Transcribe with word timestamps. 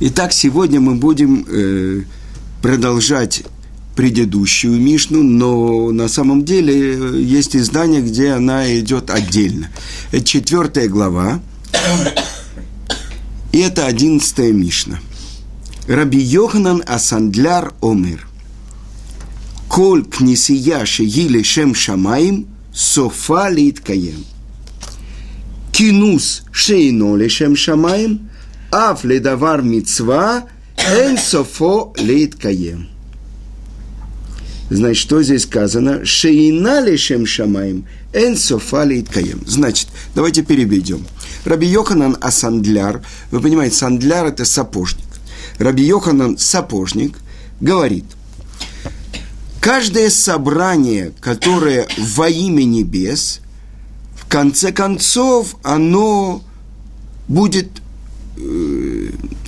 Итак, 0.00 0.32
сегодня 0.32 0.80
мы 0.80 0.96
будем 0.96 1.46
э, 1.48 2.02
продолжать 2.60 3.44
предыдущую 3.94 4.80
Мишну, 4.80 5.22
но 5.22 5.92
на 5.92 6.08
самом 6.08 6.44
деле 6.44 6.74
э, 6.74 7.20
есть 7.20 7.54
издание, 7.54 8.02
где 8.02 8.32
она 8.32 8.76
идет 8.76 9.08
отдельно. 9.10 9.70
Это 10.10 10.24
четвертая 10.24 10.88
глава, 10.88 11.40
и 13.52 13.58
это 13.58 13.86
одиннадцатая 13.86 14.50
Мишна. 14.52 14.98
Раби 15.86 16.18
Йоханан 16.18 16.82
Асандляр 16.84 17.72
Омер. 17.80 18.26
Коль 19.68 20.04
книсия 20.04 20.84
шеили 20.86 21.44
шем 21.44 21.72
шамаим, 21.72 22.48
софа 22.74 23.48
литкаем. 23.48 24.24
Кинус 25.70 26.42
шейно 26.50 27.14
лешем 27.14 27.54
шамаим– 27.54 28.28
Ав 28.74 29.04
ледавар 29.04 29.62
мицва, 29.62 30.48
эн 30.76 31.16
софо 31.16 31.92
лейткаем. 31.96 32.88
Значит, 34.68 35.00
что 35.00 35.22
здесь 35.22 35.44
сказано? 35.44 36.04
Шеина 36.04 36.80
лишем 36.80 37.24
шамаем, 37.24 37.86
эн 38.12 38.36
софа 38.36 38.82
лейткаем. 38.82 39.42
Значит, 39.46 39.86
давайте 40.16 40.42
переведем. 40.42 41.06
Раби 41.44 41.68
Йоханан 41.68 42.16
Асандляр, 42.20 43.00
вы 43.30 43.40
понимаете, 43.40 43.76
Сандляр– 43.76 44.26
это 44.26 44.44
сапожник. 44.44 45.06
Раби 45.60 45.84
Йоханан– 45.84 46.36
сапожник, 46.38 47.20
говорит, 47.60 48.06
каждое 49.60 50.10
собрание, 50.10 51.12
которое 51.20 51.86
во 51.96 52.28
имя 52.28 52.64
небес, 52.64 53.38
в 54.16 54.28
конце 54.28 54.72
концов, 54.72 55.54
оно 55.62 56.42
будет 57.28 57.83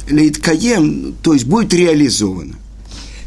лейткаем, 0.08 1.14
то 1.22 1.32
есть 1.34 1.46
будет 1.46 1.72
реализовано. 1.74 2.56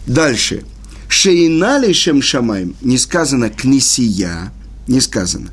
Дальше. 0.06 0.64
Шейнали 1.08 1.92
шем 1.92 2.22
шамаем, 2.22 2.76
не 2.82 2.98
сказано 2.98 3.50
кнесия, 3.50 4.52
не 4.88 5.02
сказано. 5.02 5.50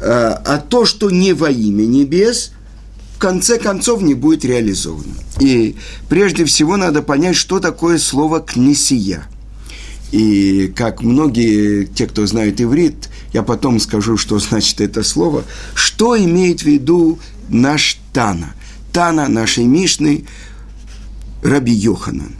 А, 0.00 0.40
а 0.44 0.58
то, 0.58 0.84
что 0.84 1.10
не 1.10 1.32
во 1.32 1.50
имя 1.50 1.84
небес, 1.84 2.52
в 3.16 3.18
конце 3.18 3.58
концов 3.58 4.02
не 4.02 4.14
будет 4.14 4.44
реализовано. 4.44 5.14
И 5.40 5.76
прежде 6.08 6.44
всего 6.44 6.76
надо 6.76 7.02
понять, 7.02 7.36
что 7.36 7.58
такое 7.58 7.98
слово 7.98 8.40
кнесия. 8.40 9.24
И 10.12 10.72
как 10.76 11.02
многие, 11.02 11.86
те, 11.86 12.06
кто 12.06 12.26
знают 12.26 12.60
иврит, 12.60 13.08
я 13.32 13.42
потом 13.42 13.80
скажу, 13.80 14.16
что 14.16 14.38
значит 14.38 14.80
это 14.80 15.02
слово, 15.02 15.44
что 15.74 16.16
имеет 16.16 16.60
в 16.60 16.66
виду 16.66 17.18
наш 17.48 17.98
Тана– 18.12 18.54
Тана 18.92 19.28
нашей 19.28 19.64
Мишны 19.64 20.24
Раби 21.42 21.72
Йоханан. 21.72 22.36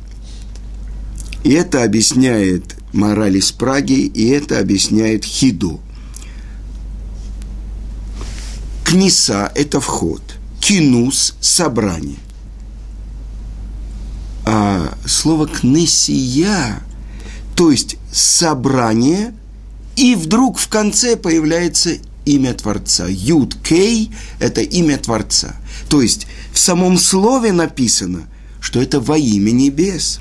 И 1.44 1.50
это 1.50 1.82
объясняет 1.82 2.76
мораль 2.92 3.36
из 3.36 3.50
Праги, 3.50 4.00
и 4.06 4.28
это 4.28 4.58
объясняет 4.58 5.24
Хиду. 5.24 5.80
Книса– 8.84 9.50
это 9.54 9.80
вход. 9.80 10.22
Кинус– 10.60 11.34
собрание. 11.40 12.18
А 14.44 14.94
слово 15.06 15.48
«кнесия», 15.48 16.82
то 17.56 17.70
есть 17.70 17.96
собрание, 18.12 19.34
и 19.96 20.14
вдруг 20.14 20.58
в 20.58 20.68
конце 20.68 21.16
появляется 21.16 21.98
имя 22.24 22.54
Творца. 22.54 23.06
Юд 23.08 23.56
Кей– 23.62 24.12
это 24.38 24.60
имя 24.60 24.98
Творца. 24.98 25.56
То 25.88 26.02
есть 26.02 26.26
в 26.52 26.58
самом 26.58 26.98
слове 26.98 27.52
написано, 27.52 28.28
что 28.62 28.80
это 28.80 29.00
во 29.00 29.18
имя 29.18 29.50
небес. 29.50 30.20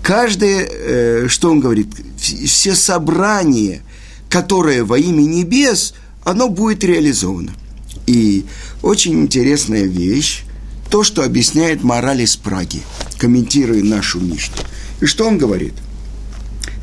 Каждое, 0.00 0.66
э, 0.70 1.26
что 1.28 1.50
он 1.50 1.60
говорит, 1.60 1.88
все 2.16 2.74
собрания, 2.74 3.82
которые 4.30 4.84
во 4.84 4.96
имя 4.96 5.22
небес, 5.22 5.94
оно 6.24 6.48
будет 6.48 6.84
реализовано. 6.84 7.52
И 8.06 8.46
очень 8.80 9.20
интересная 9.20 9.84
вещь, 9.84 10.44
то, 10.88 11.02
что 11.02 11.24
объясняет 11.24 11.82
мораль 11.82 12.22
из 12.22 12.36
Праги, 12.36 12.80
комментируя 13.18 13.82
нашу 13.82 14.20
Мишну. 14.20 14.56
И 15.00 15.06
что 15.06 15.26
он 15.26 15.36
говорит? 15.36 15.74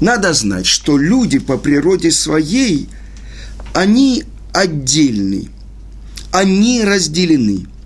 Надо 0.02 0.34
знать, 0.34 0.66
что 0.66 0.98
люди 0.98 1.40
по 1.40 1.58
природе 1.58 2.12
своей, 2.12 2.90
они 3.74 4.26
отдельны, 4.52 5.48
они 6.32 6.84
разделены– 6.84 7.66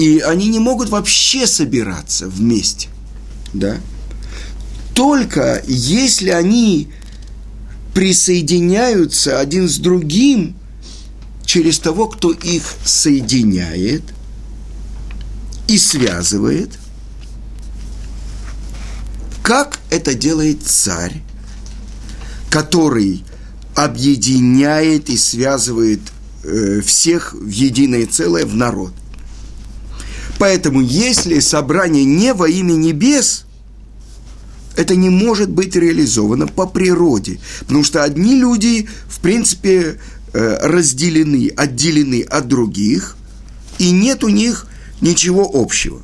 и 0.00 0.20
они 0.20 0.48
не 0.48 0.58
могут 0.58 0.88
вообще 0.88 1.46
собираться 1.46 2.26
вместе, 2.26 2.88
да? 3.52 3.76
Только 4.94 5.62
если 5.66 6.30
они 6.30 6.88
присоединяются 7.92 9.38
один 9.38 9.68
с 9.68 9.76
другим 9.76 10.56
через 11.44 11.78
того, 11.78 12.08
кто 12.08 12.30
их 12.30 12.62
соединяет 12.82 14.02
и 15.68 15.76
связывает, 15.76 16.70
как 19.42 19.80
это 19.90 20.14
делает 20.14 20.62
царь, 20.62 21.20
который 22.48 23.22
объединяет 23.74 25.10
и 25.10 25.18
связывает 25.18 26.00
э, 26.42 26.80
всех 26.80 27.34
в 27.34 27.50
единое 27.50 28.06
целое, 28.06 28.46
в 28.46 28.56
народ. 28.56 28.94
Поэтому, 30.40 30.80
если 30.80 31.38
собрание 31.38 32.06
не 32.06 32.32
во 32.32 32.48
имя 32.48 32.72
небес, 32.72 33.44
это 34.74 34.96
не 34.96 35.10
может 35.10 35.50
быть 35.50 35.76
реализовано 35.76 36.46
по 36.46 36.66
природе. 36.66 37.38
Потому 37.60 37.84
что 37.84 38.02
одни 38.02 38.36
люди, 38.36 38.88
в 39.06 39.20
принципе, 39.20 40.00
э, 40.32 40.58
разделены, 40.62 41.52
отделены 41.54 42.22
от 42.22 42.48
других, 42.48 43.18
и 43.78 43.90
нет 43.90 44.24
у 44.24 44.30
них 44.30 44.66
ничего 45.02 45.46
общего. 45.52 46.00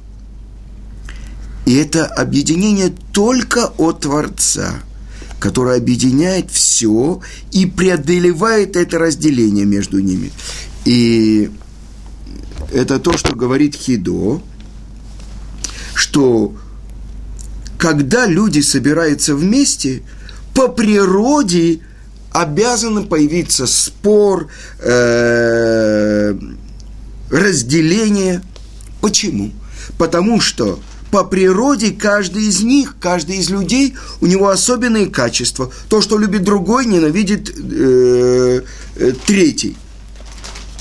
И 1.65 1.75
это 1.75 2.05
объединение 2.05 2.95
только 3.13 3.69
от 3.79 4.03
Творца, 4.03 4.83
который 5.41 5.79
объединяет 5.79 6.51
все 6.51 7.23
и 7.53 7.65
преодолевает 7.65 8.77
это 8.77 8.99
разделение 8.99 9.65
между 9.65 9.99
ними. 9.99 10.31
И 10.85 11.51
это 12.73 12.99
то, 12.99 13.17
что 13.17 13.35
говорит 13.35 13.75
Хидо, 13.75 14.41
что 15.95 16.55
когда 17.79 18.27
люди 18.27 18.61
собираются 18.61 19.35
вместе, 19.35 20.03
по 20.55 20.69
природе 20.69 21.81
обязаны 22.33 23.05
появиться 23.05 23.67
спор, 23.67 24.49
э, 24.81 26.35
разделение. 27.31 28.43
Почему? 29.01 29.53
Потому 29.99 30.41
что 30.41 30.79
по 31.11 31.25
природе 31.25 31.93
каждый 31.93 32.45
из 32.45 32.63
них, 32.63 32.97
каждый 33.01 33.39
из 33.39 33.49
людей, 33.49 33.95
у 34.21 34.27
него 34.27 34.49
особенные 34.49 35.07
качества. 35.07 35.71
То, 35.89 36.01
что 36.03 36.19
любит 36.19 36.45
другой, 36.45 36.87
ненавидит 36.87 37.55
э, 37.57 38.63
э, 38.97 39.13
третий. 39.27 39.77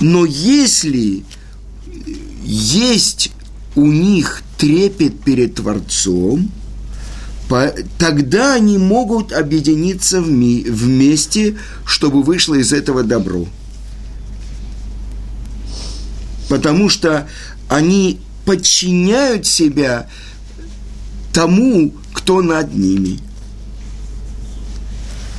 Но 0.01 0.25
если 0.25 1.23
есть 2.45 3.31
у 3.75 3.85
них 3.85 4.43
трепет 4.57 5.21
перед 5.21 5.55
Творцом, 5.55 6.51
тогда 7.97 8.53
они 8.53 8.77
могут 8.77 9.33
объединиться 9.33 10.21
вместе, 10.21 11.57
чтобы 11.85 12.23
вышло 12.23 12.55
из 12.55 12.71
этого 12.71 13.03
добро. 13.03 13.47
Потому 16.49 16.89
что 16.89 17.27
они 17.67 18.19
подчиняют 18.45 19.45
себя 19.45 20.07
тому, 21.33 21.91
кто 22.13 22.41
над 22.41 22.73
ними. 22.75 23.19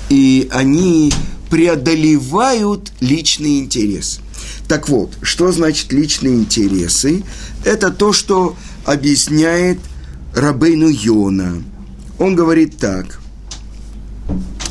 И 0.09 0.49
они 0.53 1.13
преодолевают 1.49 2.93
личный 3.01 3.61
интерес– 3.61 4.21
так 4.69 4.89
вот, 4.89 5.13
что 5.23 5.53
значит 5.53 5.93
личные 5.93 6.35
интересы? 6.35 7.23
Это 7.65 7.91
то, 7.91 8.13
что 8.13 8.57
объясняет 8.85 9.79
Рабейну 10.35 10.89
Йона. 10.89 11.63
Он 12.19 12.35
говорит 12.35 12.79
так, 12.79 13.21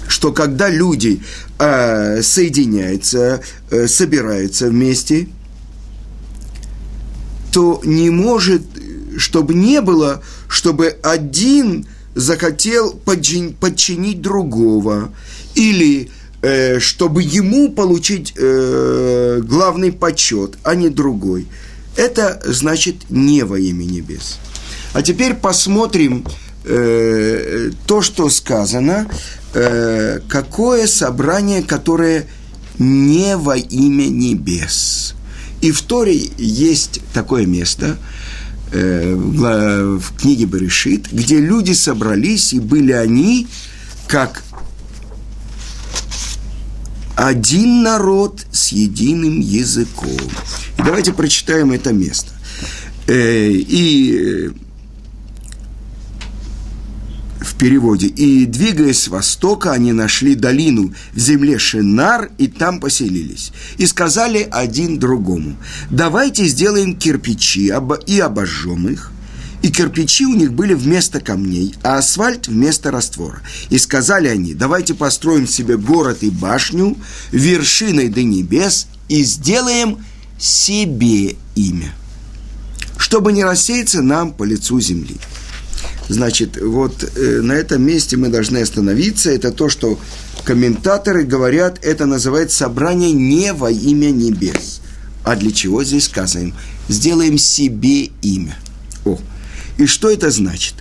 что 0.07 0.31
когда 0.31 0.69
люди 0.69 1.21
э, 1.59 2.21
соединяются, 2.21 3.42
э, 3.71 3.88
собираются 3.88 4.68
вместе, 4.68 5.27
то 7.51 7.81
не 7.86 8.09
может, 8.09 8.63
чтобы 9.18 9.53
не 9.53 9.81
было, 9.81 10.21
чтобы 10.50 10.88
один 11.03 11.88
захотел 12.15 12.91
подчинить 12.94 14.21
другого, 14.21 15.13
или 15.53 16.09
чтобы 16.80 17.24
ему 17.24 17.71
получить 17.71 18.33
э, 18.38 19.42
главный 19.44 19.92
почет, 19.92 20.57
а 20.63 20.75
не 20.75 20.89
другой. 20.89 21.47
Это 21.95 22.42
значит 22.45 23.09
не 23.09 23.44
во 23.44 23.57
имя 23.57 23.86
небес. 23.86 24.39
А 24.94 25.01
теперь 25.01 25.33
посмотрим 25.33 26.25
э, 26.65 27.71
то, 27.86 28.01
что 28.01 28.30
сказано, 28.30 29.07
э, 29.53 30.19
какое 30.27 30.88
собрание, 30.88 31.63
которое 31.63 32.27
не 32.80 33.38
во 33.38 33.57
имя 33.57 34.07
небес. 34.07 35.15
И 35.62 35.71
в 35.71 35.81
Торе 35.81 36.30
есть 36.38 37.01
такое 37.13 37.45
место 37.45 37.98
э, 38.71 39.15
в, 39.15 40.01
книге 40.18 40.45
Берешит, 40.45 41.12
где 41.12 41.39
люди 41.39 41.71
собрались, 41.71 42.53
и 42.53 42.59
были 42.59 42.91
они 42.91 43.48
как 44.07 44.44
один 47.15 47.83
народ 47.83 48.45
с 48.51 48.69
единым 48.69 49.39
языком. 49.39 50.19
И 50.77 50.81
давайте 50.83 51.13
прочитаем 51.13 51.71
это 51.71 51.94
место. 51.94 52.31
Э, 53.07 53.50
и 53.50 54.51
в 57.45 57.56
переводе. 57.57 58.07
«И, 58.07 58.45
двигаясь 58.45 59.03
с 59.03 59.07
востока, 59.07 59.71
они 59.71 59.94
нашли 59.94 60.35
долину 60.35 60.94
в 61.13 61.19
земле 61.19 61.57
Шинар, 61.57 62.31
и 62.38 62.47
там 62.47 62.79
поселились. 62.79 63.51
И 63.77 63.85
сказали 63.85 64.47
один 64.51 65.00
другому, 65.00 65.56
давайте 65.89 66.45
сделаем 66.45 66.95
кирпичи 66.95 67.71
и 68.07 68.19
обожжем 68.19 68.89
их, 68.89 69.12
и 69.65 69.71
кирпичи 69.71 70.27
у 70.27 70.35
них 70.35 70.53
были 70.53 70.75
вместо 70.75 71.19
камней, 71.19 71.73
а 71.81 71.97
асфальт 71.97 72.47
вместо 72.47 72.91
раствора. 72.91 73.41
И 73.71 73.79
сказали 73.79 74.27
они, 74.27 74.53
давайте 74.53 74.94
построим 74.94 75.47
себе 75.47 75.75
город 75.75 76.19
и 76.21 76.29
башню 76.29 76.95
вершиной 77.31 78.09
до 78.09 78.21
небес 78.21 78.85
и 79.09 79.23
сделаем 79.23 80.06
себе 80.38 81.35
имя, 81.56 81.95
чтобы 83.00 83.31
не 83.31 83.44
рассеяться 83.44 84.03
нам 84.03 84.33
по 84.33 84.44
лицу 84.44 84.79
земли. 84.79 85.15
Значит, 86.09 86.62
вот 86.62 87.03
э, 87.03 87.41
на 87.41 87.53
этом 87.53 87.81
месте 87.81 88.17
мы 88.17 88.29
должны 88.29 88.59
остановиться. 88.59 89.31
Это 89.31 89.51
то, 89.51 89.67
что 89.67 90.00
комментаторы 90.44 91.23
говорят, 91.23 91.79
это 91.81 92.06
называется 92.06 92.57
собрание 92.57 93.13
не 93.13 93.51
во 93.51 93.71
имя 93.71 94.12
небес. 94.12 94.81
А 95.23 95.35
для 95.35 95.50
чего 95.51 95.83
здесь 95.83 96.03
сказано? 96.03 96.53
Сделаем 96.88 97.39
себе 97.39 98.12
имя. 98.21 98.59
О, 99.06 99.17
и 99.77 99.86
что 99.86 100.10
это 100.10 100.30
значит? 100.31 100.75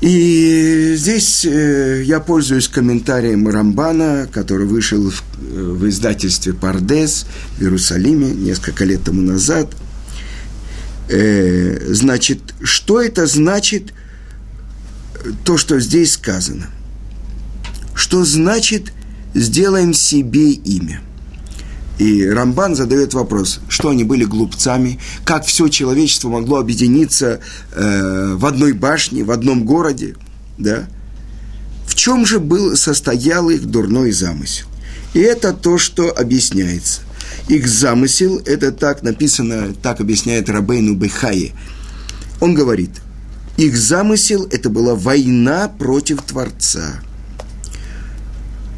И 0.00 0.94
здесь 0.96 1.44
э, 1.44 2.02
я 2.06 2.20
пользуюсь 2.20 2.68
комментарием 2.68 3.46
Рамбана, 3.46 4.26
который 4.32 4.66
вышел 4.66 5.10
в, 5.10 5.22
э, 5.42 5.60
в 5.62 5.86
издательстве 5.88 6.54
«Пардес» 6.54 7.26
в 7.58 7.62
Иерусалиме 7.62 8.30
несколько 8.30 8.86
лет 8.86 9.04
тому 9.04 9.20
назад. 9.20 9.68
Э, 11.10 11.92
значит, 11.92 12.40
что 12.62 13.02
это 13.02 13.26
значит, 13.26 13.92
то, 15.44 15.58
что 15.58 15.78
здесь 15.80 16.14
сказано? 16.14 16.68
Что 17.94 18.24
значит 18.24 18.92
«сделаем 19.34 19.92
себе 19.92 20.52
имя»? 20.52 21.02
И 22.00 22.26
Рамбан 22.26 22.74
задает 22.74 23.12
вопрос, 23.12 23.60
что 23.68 23.90
они 23.90 24.04
были 24.04 24.24
глупцами, 24.24 24.98
как 25.22 25.44
все 25.44 25.68
человечество 25.68 26.30
могло 26.30 26.56
объединиться 26.58 27.40
э, 27.74 28.34
в 28.36 28.46
одной 28.46 28.72
башне, 28.72 29.22
в 29.22 29.30
одном 29.30 29.66
городе, 29.66 30.16
да? 30.56 30.88
В 31.86 31.94
чем 31.94 32.24
же 32.24 32.40
был, 32.40 32.74
состоял 32.74 33.50
их 33.50 33.66
дурной 33.66 34.12
замысел? 34.12 34.64
И 35.12 35.18
это 35.18 35.52
то, 35.52 35.76
что 35.76 36.08
объясняется. 36.08 37.02
Их 37.48 37.68
замысел, 37.68 38.40
это 38.46 38.72
так 38.72 39.02
написано, 39.02 39.74
так 39.74 40.00
объясняет 40.00 40.48
Рабейну 40.48 40.94
Бехае. 40.94 41.52
Он 42.40 42.54
говорит, 42.54 42.92
их 43.58 43.76
замысел– 43.76 44.48
это 44.50 44.70
была 44.70 44.94
война 44.94 45.68
против 45.68 46.22
Творца. 46.22 47.02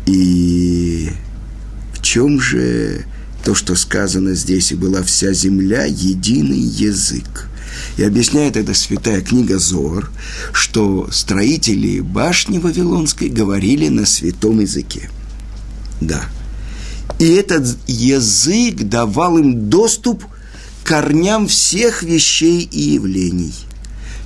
И 0.07 1.11
в 1.93 2.03
чем 2.03 2.41
же 2.41 3.07
то, 3.44 3.55
что 3.55 3.75
сказано 3.75 4.35
здесь, 4.35 4.73
и 4.73 4.77
была 4.77 5.03
вся 5.03 5.33
земля 5.33 5.85
единый 5.85 6.59
язык. 6.59 7.49
И 7.97 8.03
объясняет 8.03 8.56
эта 8.56 8.75
святая 8.75 9.21
книга 9.21 9.59
Зор, 9.59 10.11
что 10.53 11.09
строители 11.11 12.00
башни 12.00 12.59
Вавилонской 12.59 13.29
говорили 13.29 13.89
на 13.89 14.06
святом 14.06 14.61
языке. 14.61 15.11
Да. 16.00 16.23
И 17.19 17.27
этот 17.27 17.77
язык 17.87 18.83
давал 18.83 19.39
им 19.39 19.69
доступ 19.69 20.25
к 20.25 20.89
корням 20.89 21.47
всех 21.47 22.03
вещей 22.03 22.69
и 22.71 22.94
явлений. 22.94 23.55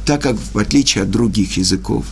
Так 0.04 0.22
как, 0.22 0.36
в 0.54 0.58
отличие 0.58 1.02
от 1.02 1.10
других 1.10 1.56
языков, 1.56 2.06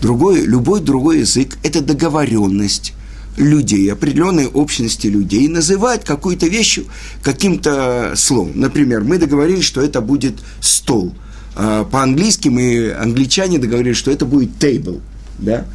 другой, 0.00 0.42
любой 0.42 0.80
другой 0.80 1.20
язык– 1.20 1.58
это 1.64 1.80
договоренность, 1.80 2.94
людей, 3.40 3.90
определенной 3.92 4.46
общности 4.46 5.06
людей, 5.06 5.48
называть 5.48 6.04
какую-то 6.04 6.46
вещь 6.46 6.80
каким-то 7.22 8.12
словом. 8.14 8.52
Например, 8.54 9.02
мы 9.02 9.18
договорились, 9.18 9.64
что 9.64 9.80
это 9.80 10.00
будет 10.00 10.34
стол. 10.60 11.14
А 11.56 11.84
по-английски 11.84 12.48
мы, 12.48 12.92
англичане 12.92 13.58
договорились, 13.58 13.96
что 13.96 14.10
это 14.10 14.26
будет 14.26 14.62
table. 14.62 15.00
Да? 15.38 15.66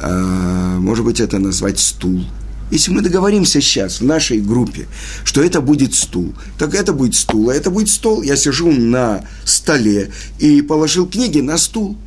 А, 0.00 0.78
может 0.78 1.04
быть, 1.04 1.20
это 1.20 1.38
назвать 1.38 1.78
стул. 1.78 2.24
Если 2.70 2.90
мы 2.90 3.02
договоримся 3.02 3.60
сейчас 3.60 4.00
в 4.00 4.04
нашей 4.04 4.40
группе, 4.40 4.86
что 5.24 5.42
это 5.42 5.60
будет 5.60 5.94
стул, 5.94 6.32
так 6.58 6.74
это 6.74 6.94
будет 6.94 7.14
стул, 7.14 7.50
а 7.50 7.54
это 7.54 7.70
будет 7.70 7.90
стол. 7.90 8.22
Я 8.22 8.34
сижу 8.36 8.72
на 8.72 9.26
столе 9.44 10.10
и 10.38 10.62
положил 10.62 11.06
книги 11.06 11.40
на 11.40 11.58
стул. 11.58 11.98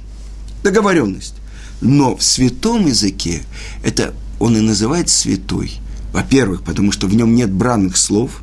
Договоренность. 0.64 1.36
Но 1.82 2.16
в 2.16 2.24
святом 2.24 2.88
языке 2.88 3.44
это 3.84 4.14
он 4.40 4.58
и 4.58 4.62
называется 4.62 5.18
святой. 5.18 5.74
Во-первых, 6.14 6.64
потому 6.64 6.92
что 6.92 7.08
в 7.08 7.16
нем 7.16 7.36
нет 7.36 7.52
бранных 7.52 7.98
слов. 7.98 8.42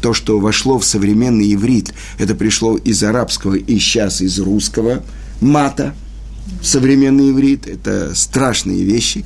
То, 0.00 0.14
что 0.14 0.38
вошло 0.38 0.78
в 0.78 0.84
современный 0.86 1.52
иврит, 1.52 1.92
это 2.18 2.34
пришло 2.34 2.76
из 2.76 3.02
арабского 3.02 3.54
и 3.54 3.78
сейчас 3.78 4.22
из 4.22 4.38
русского 4.38 5.04
мата. 5.40 5.94
Современный 6.62 7.30
иврит– 7.30 7.66
это 7.68 8.14
страшные 8.14 8.82
вещи. 8.82 9.24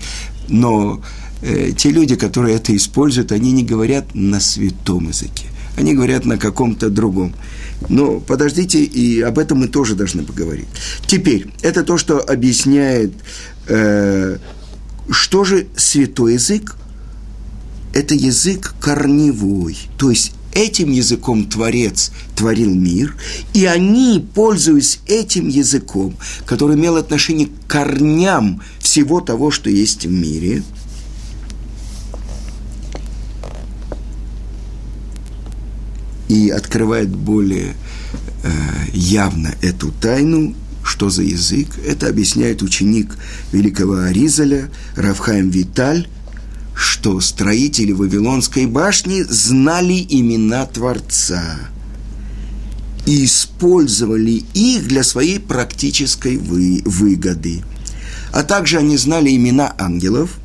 Но 0.49 1.00
э, 1.43 1.70
те 1.76 1.90
люди, 1.90 2.17
которые 2.17 2.56
это 2.56 2.75
используют, 2.75 3.31
они 3.31 3.52
не 3.52 3.64
говорят 3.64 4.14
на 4.14 4.40
святом 4.40 5.08
языке. 5.08 5.46
Они 5.76 5.94
говорят 5.94 6.25
на 6.25 6.38
каком-то 6.38 6.90
другом. 6.90 7.34
Но 7.88 8.20
подождите, 8.20 8.82
и 8.82 9.20
об 9.20 9.38
этом 9.38 9.58
мы 9.58 9.69
тоже 9.69 9.94
должны 9.94 10.22
поговорить. 10.22 10.69
Теперь, 11.06 11.46
это 11.62 11.82
то, 11.82 11.98
что 11.98 12.19
объясняет 12.19 13.12
э, 13.67 14.39
что 15.11 15.44
же 15.44 15.67
святой 15.77 16.34
язык? 16.34 16.77
Это 17.93 18.15
язык 18.15 18.75
корневой, 18.81 19.77
то 19.99 20.11
есть 20.11 20.32
этим 20.53 20.91
языком 20.91 21.44
Творец 21.44 22.11
творил 22.34 22.75
мир, 22.75 23.17
и 23.53 23.67
они, 23.67 24.25
пользуясь 24.34 25.01
этим 25.06 25.49
языком, 25.49 26.17
который 26.46 26.77
имел 26.77 26.96
отношение 26.96 27.49
к 27.49 27.67
корням 27.69 28.63
всего 28.79 29.20
того, 29.20 29.51
что 29.51 29.69
есть 29.70 30.06
в 30.06 30.11
мире, 30.11 30.63
и 36.29 36.51
открывает 36.51 37.11
более 37.11 37.75
э, 38.43 38.51
явно 38.93 39.55
эту 39.61 39.93
тайну, 39.93 40.55
что 40.84 41.10
за 41.10 41.22
язык? 41.22 41.69
Это 41.84 42.08
объясняет 42.08 42.62
ученик 42.62 43.17
великого 43.53 43.96
Аризаля 44.00 44.70
Равхаем 44.96 45.48
Виталь, 45.48 46.06
что 46.76 47.20
строители 47.20 47.93
Вавилонской 47.93 48.67
башни 48.67 49.22
знали 49.22 50.06
имена 50.08 50.67
Творца 50.67 51.58
и 53.06 53.24
использовали 53.24 54.43
их 54.55 54.86
для 54.86 55.03
своей 55.03 55.41
практической 55.41 56.36
вы, 56.36 56.82
выгоды. 56.84 57.62
А 58.32 58.43
также 58.43 58.79
они 58.79 58.96
знали 58.96 59.34
имена 59.34 59.74
ангелов 59.79 60.38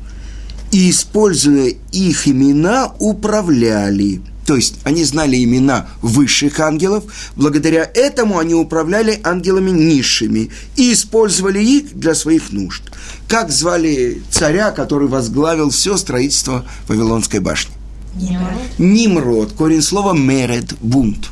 и, 0.72 0.90
используя 0.90 1.74
их 1.92 2.28
имена, 2.28 2.92
управляли– 2.98 4.22
то 4.46 4.56
есть 4.56 4.76
они 4.84 5.04
знали 5.04 5.42
имена 5.42 5.88
высших 6.02 6.60
ангелов, 6.60 7.04
благодаря 7.36 7.88
этому 7.94 8.38
они 8.38 8.54
управляли 8.54 9.20
ангелами 9.22 9.70
низшими 9.70 10.50
и 10.76 10.92
использовали 10.92 11.62
их 11.62 11.98
для 11.98 12.14
своих 12.14 12.50
нужд. 12.50 12.82
Как 13.28 13.50
звали 13.50 14.22
царя, 14.30 14.70
который 14.70 15.08
возглавил 15.08 15.70
все 15.70 15.96
строительство 15.96 16.64
Вавилонской 16.88 17.40
башни? 17.40 17.74
Нимрод. 18.14 18.78
Нимрод, 18.78 19.52
корень 19.52 19.82
слова 19.82 20.14
меред, 20.14 20.74
бунт. 20.80 21.30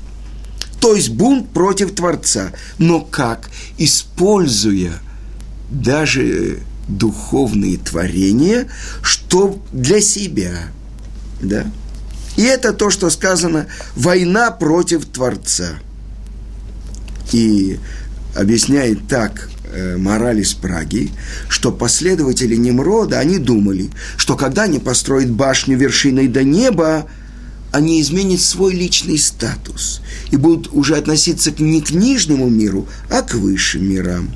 То 0.81 0.95
есть 0.95 1.09
бунт 1.09 1.51
против 1.51 1.95
Творца. 1.95 2.53
Но 2.79 3.01
как? 3.01 3.51
Используя 3.79 4.93
даже 5.71 6.61
духовные 6.87 7.79
творения, 7.79 8.69
что 9.03 9.61
для 9.73 10.01
себя. 10.01 10.69
Да? 11.43 11.67
И 12.39 12.43
это 12.43 12.73
то, 12.73 12.89
что 12.89 13.11
сказано 13.11 13.67
«война 13.97 14.53
против 14.53 15.05
Творца». 15.07 15.71
И 17.33 17.81
объясняет 18.37 19.09
так 19.09 19.51
э, 19.73 19.97
мораль 19.97 20.39
из 20.39 20.55
Праги, 20.55 21.11
что 21.49 21.73
последователи 21.73 22.55
Немрода, 22.55 23.19
они 23.19 23.39
думали, 23.39 23.91
что 24.17 24.37
когда 24.37 24.63
они 24.63 24.79
построят 24.79 25.29
башню 25.29 25.77
вершиной 25.77 26.29
до 26.29 26.45
неба, 26.45 27.09
они 27.73 28.01
изменят 28.01 28.41
свой 28.41 28.73
личный 28.73 29.19
статус 29.19 30.01
и 30.31 30.37
будут 30.37 30.73
уже 30.73 30.95
относиться 30.95 31.51
не 31.59 31.81
к 31.81 31.91
нижнему 31.91 32.49
миру, 32.49 32.87
а 33.11 33.23
к 33.23 33.35
высшим 33.35 33.91
мирам. 33.91 34.31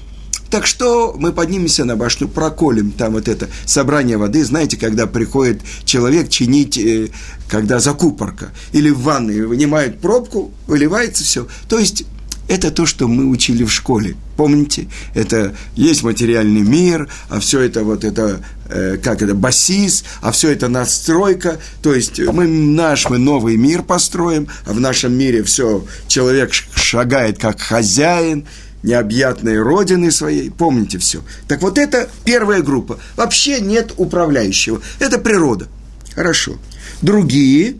Так 0.50 0.66
что 0.66 1.14
мы 1.16 1.32
поднимемся 1.32 1.84
на 1.84 1.96
башню, 1.96 2.28
проколем 2.28 2.90
там 2.90 3.12
вот 3.12 3.28
это 3.28 3.48
собрание 3.66 4.16
воды. 4.16 4.44
Знаете, 4.44 4.76
когда 4.76 5.06
приходит 5.06 5.60
человек 5.84 6.28
чинить, 6.28 6.76
э, 6.76 7.10
когда 7.48 7.78
закупорка, 7.78 8.50
или 8.72 8.90
в 8.90 9.00
ванной 9.00 9.46
вынимают 9.46 10.00
пробку, 10.00 10.52
выливается 10.66 11.22
все. 11.22 11.46
То 11.68 11.78
есть 11.78 12.04
это 12.50 12.72
то, 12.72 12.84
что 12.84 13.06
мы 13.06 13.26
учили 13.26 13.62
в 13.62 13.72
школе. 13.72 14.16
Помните? 14.36 14.88
Это 15.14 15.54
есть 15.76 16.02
материальный 16.02 16.62
мир, 16.62 17.08
а 17.28 17.38
все 17.38 17.60
это 17.60 17.84
вот 17.84 18.02
это, 18.02 18.44
э, 18.68 18.98
как 19.00 19.22
это, 19.22 19.34
басис, 19.34 20.02
а 20.20 20.32
все 20.32 20.50
это 20.50 20.66
настройка. 20.66 21.60
То 21.80 21.94
есть 21.94 22.18
мы 22.18 22.48
наш, 22.48 23.08
мы 23.08 23.18
новый 23.18 23.56
мир 23.56 23.82
построим, 23.82 24.48
а 24.66 24.72
в 24.72 24.80
нашем 24.80 25.12
мире 25.12 25.44
все, 25.44 25.86
человек 26.08 26.52
шагает 26.52 27.38
как 27.38 27.60
хозяин, 27.60 28.46
необъятной 28.82 29.60
родины 29.60 30.10
своей, 30.10 30.50
помните 30.50 30.98
все. 30.98 31.20
Так 31.46 31.62
вот 31.62 31.78
это 31.78 32.10
первая 32.24 32.62
группа. 32.62 32.98
Вообще 33.14 33.60
нет 33.60 33.92
управляющего. 33.96 34.82
Это 34.98 35.18
природа. 35.18 35.68
Хорошо. 36.16 36.58
Другие, 37.00 37.76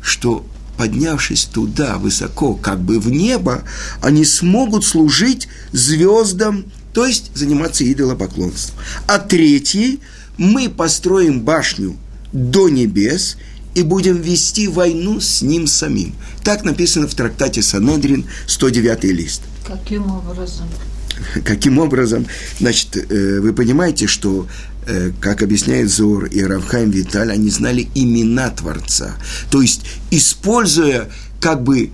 что 0.00 0.46
поднявшись 0.76 1.44
туда 1.44 1.96
высоко, 1.98 2.54
как 2.54 2.80
бы 2.80 3.00
в 3.00 3.10
небо, 3.10 3.62
они 4.00 4.24
смогут 4.24 4.84
служить 4.84 5.48
звездам, 5.72 6.66
то 6.92 7.06
есть 7.06 7.30
заниматься 7.34 7.90
идолопоклонством. 7.90 8.78
А 9.06 9.18
третий, 9.18 10.00
мы 10.38 10.68
построим 10.68 11.40
башню 11.40 11.96
до 12.32 12.68
небес 12.68 13.36
и 13.74 13.82
будем 13.82 14.20
вести 14.20 14.68
войну 14.68 15.20
с 15.20 15.42
ним 15.42 15.66
самим. 15.66 16.14
Так 16.42 16.64
написано 16.64 17.06
в 17.06 17.14
трактате 17.14 17.62
Санедрин, 17.62 18.24
109 18.46 19.04
лист. 19.04 19.42
Каким 19.66 20.10
образом? 20.10 20.66
Каким 21.44 21.78
образом? 21.78 22.26
Значит, 22.58 22.96
э, 22.96 23.40
вы 23.40 23.52
понимаете, 23.52 24.06
что 24.06 24.46
Э, 24.88 25.10
как 25.20 25.42
объясняет 25.42 25.90
Зор 25.90 26.26
и 26.26 26.42
Равхайм 26.42 26.90
Виталь, 26.90 27.32
они 27.32 27.50
знали 27.50 27.88
имена 27.96 28.50
Творца. 28.50 29.16
То 29.50 29.60
есть, 29.60 29.80
используя 30.12 31.10
как 31.40 31.64
бы 31.64 31.90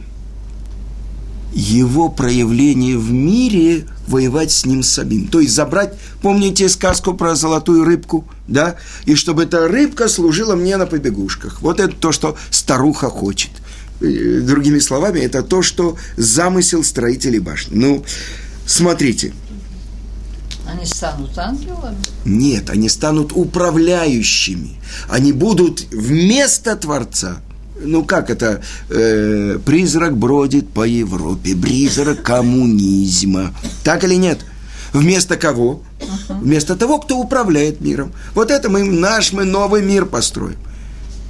его 1.54 2.10
проявление 2.10 2.98
в 2.98 3.10
мире, 3.10 3.86
воевать 4.06 4.52
с 4.52 4.66
ним 4.66 4.82
самим. 4.82 5.28
То 5.28 5.40
есть 5.40 5.54
забрать, 5.54 5.94
помните 6.20 6.68
сказку 6.68 7.14
про 7.14 7.34
золотую 7.34 7.84
рыбку, 7.84 8.28
да? 8.46 8.76
И 9.06 9.14
чтобы 9.14 9.44
эта 9.44 9.68
рыбка 9.68 10.08
служила 10.08 10.54
мне 10.54 10.76
на 10.76 10.84
побегушках. 10.84 11.62
Вот 11.62 11.80
это 11.80 11.94
то, 11.94 12.12
что 12.12 12.36
старуха 12.50 13.08
хочет. 13.08 13.52
Э, 14.02 14.40
другими 14.40 14.80
словами, 14.80 15.20
это 15.20 15.42
то, 15.42 15.62
что 15.62 15.96
замысел 16.18 16.84
строителей 16.84 17.38
башни. 17.38 17.74
Ну, 17.74 18.04
смотрите, 18.66 19.32
они 20.66 20.86
станут 20.86 21.36
ангелами? 21.36 21.96
Нет, 22.24 22.70
они 22.70 22.88
станут 22.88 23.32
управляющими. 23.34 24.80
Они 25.08 25.32
будут 25.32 25.86
вместо 25.90 26.76
Творца. 26.76 27.38
Ну 27.80 28.04
как 28.04 28.30
это? 28.30 28.62
Э, 28.88 29.58
призрак 29.64 30.16
бродит 30.16 30.68
по 30.68 30.86
Европе, 30.86 31.56
призрак 31.56 32.22
коммунизма. 32.22 33.54
Так 33.82 34.04
или 34.04 34.14
нет? 34.14 34.40
Вместо 34.92 35.36
кого? 35.36 35.82
Вместо 36.28 36.76
того, 36.76 36.98
кто 36.98 37.18
управляет 37.18 37.80
миром. 37.80 38.12
Вот 38.34 38.50
это 38.50 38.68
мы, 38.70 38.84
наш 38.84 39.32
мы 39.32 39.44
новый 39.44 39.82
мир 39.82 40.06
построим. 40.06 40.58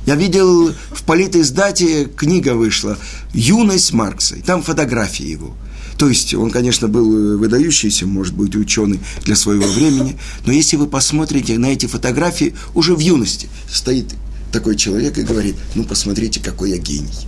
Я 0.05 0.17
видел 0.17 0.73
в 0.91 1.03
политиздате 1.05 2.07
книга 2.07 2.55
вышла 2.55 2.99
«Юность 3.33 3.93
Маркса». 3.93 4.35
И 4.35 4.43
там 4.43 4.63
фотографии 4.63 5.27
его– 5.27 5.57
то 5.99 6.09
есть 6.09 6.35
он, 6.35 6.51
конечно, 6.51 6.89
был 6.89 7.39
выдающийся, 7.39 8.07
может 8.07 8.35
быть, 8.35 8.57
ученый 8.57 9.01
для 9.25 9.37
своего 9.37 9.67
времени, 9.67 10.19
но 10.47 10.53
если 10.53 10.77
вы 10.77 10.87
посмотрите 10.87 11.59
на 11.59 11.67
эти 11.67 11.87
фотографии, 11.87 12.55
уже 12.75 12.95
в 12.95 13.01
юности 13.01 13.49
стоит 13.71 14.15
такой 14.53 14.77
человек 14.77 15.19
и 15.19 15.23
говорит, 15.23 15.57
ну, 15.75 15.85
посмотрите, 15.85 16.41
какой 16.41 16.71
я 16.71 16.79
гений. 16.79 17.27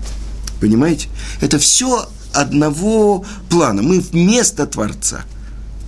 Понимаете? 0.61 1.09
Это 1.41 1.59
все 1.59 2.09
одного 2.33 3.25
плана. 3.49 3.83
Мы 3.83 4.01
вместо 4.01 4.67
Творца. 4.67 5.25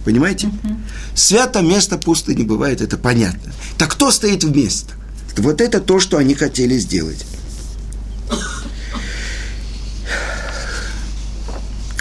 Понимаете? 0.05 0.47
Uh-huh. 0.47 0.77
Свято 1.15 1.63
место 1.63 1.99
пусто 1.99 2.35
не 2.35 2.45
бывает, 2.45 2.81
это 2.81 2.97
понятно. 2.97 3.53
Так 3.77 3.93
кто 3.93 4.11
стоит 4.13 4.45
вместо? 4.45 4.95
Вот 5.37 5.61
это 5.61 5.81
то, 5.81 6.01
что 6.01 6.17
они 6.17 6.35
хотели 6.35 6.79
сделать. 6.79 7.27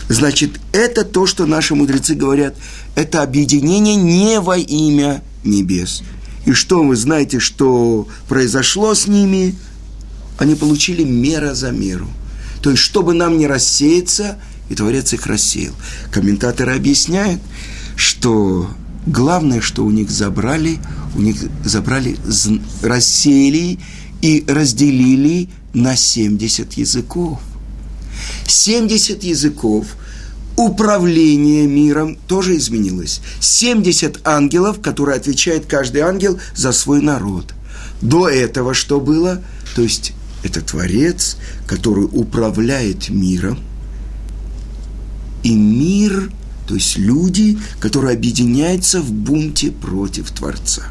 Значит, 0.07 0.59
это 0.71 1.03
то, 1.03 1.25
что 1.25 1.45
наши 1.45 1.73
мудрецы 1.73 2.13
говорят, 2.13 2.55
это 2.95 3.23
объединение 3.23 3.95
не 3.95 4.39
во 4.39 4.57
имя 4.57 5.23
небес. 5.43 6.03
И 6.45 6.53
что 6.53 6.83
вы 6.83 6.95
знаете, 6.95 7.39
что 7.39 8.07
произошло 8.27 8.93
с 8.93 9.07
ними? 9.07 9.55
Они 10.37 10.53
получили 10.53 11.03
мера 11.03 11.55
за 11.55 11.71
меру. 11.71 12.07
То 12.61 12.69
есть, 12.69 12.83
чтобы 12.83 13.13
нам 13.13 13.37
не 13.37 13.47
рассеяться, 13.47 14.37
и 14.69 14.75
Творец 14.75 15.11
их 15.13 15.25
рассеял. 15.25 15.73
Комментаторы 16.11 16.75
объясняют, 16.75 17.41
что 17.95 18.69
главное, 19.07 19.61
что 19.61 19.85
у 19.85 19.91
них 19.91 20.11
забрали, 20.11 20.77
у 21.15 21.21
них 21.21 21.37
забрали, 21.63 22.17
рассеяли 22.83 23.79
и 24.21 24.43
разделили 24.47 25.49
на 25.73 25.95
70 25.95 26.73
языков– 26.73 27.39
70 28.47 29.23
языков, 29.23 29.95
управление 30.55 31.67
миром 31.67 32.17
тоже 32.27 32.57
изменилось. 32.57 33.21
70 33.39 34.25
ангелов, 34.25 34.81
которые 34.81 35.17
отвечает 35.17 35.65
каждый 35.65 36.01
ангел 36.01 36.39
за 36.55 36.71
свой 36.71 37.01
народ. 37.01 37.53
До 38.01 38.29
этого 38.29 38.73
что 38.73 38.99
было? 38.99 39.41
То 39.75 39.81
есть 39.81 40.13
это 40.43 40.61
Творец, 40.61 41.37
который 41.67 42.05
управляет 42.05 43.09
миром, 43.09 43.59
и 45.43 45.53
мир, 45.53 46.31
то 46.67 46.75
есть 46.75 46.97
люди, 46.97 47.57
которые 47.79 48.15
объединяются 48.15 49.01
в 49.01 49.11
бунте 49.11 49.71
против 49.71 50.31
Творца. 50.31 50.83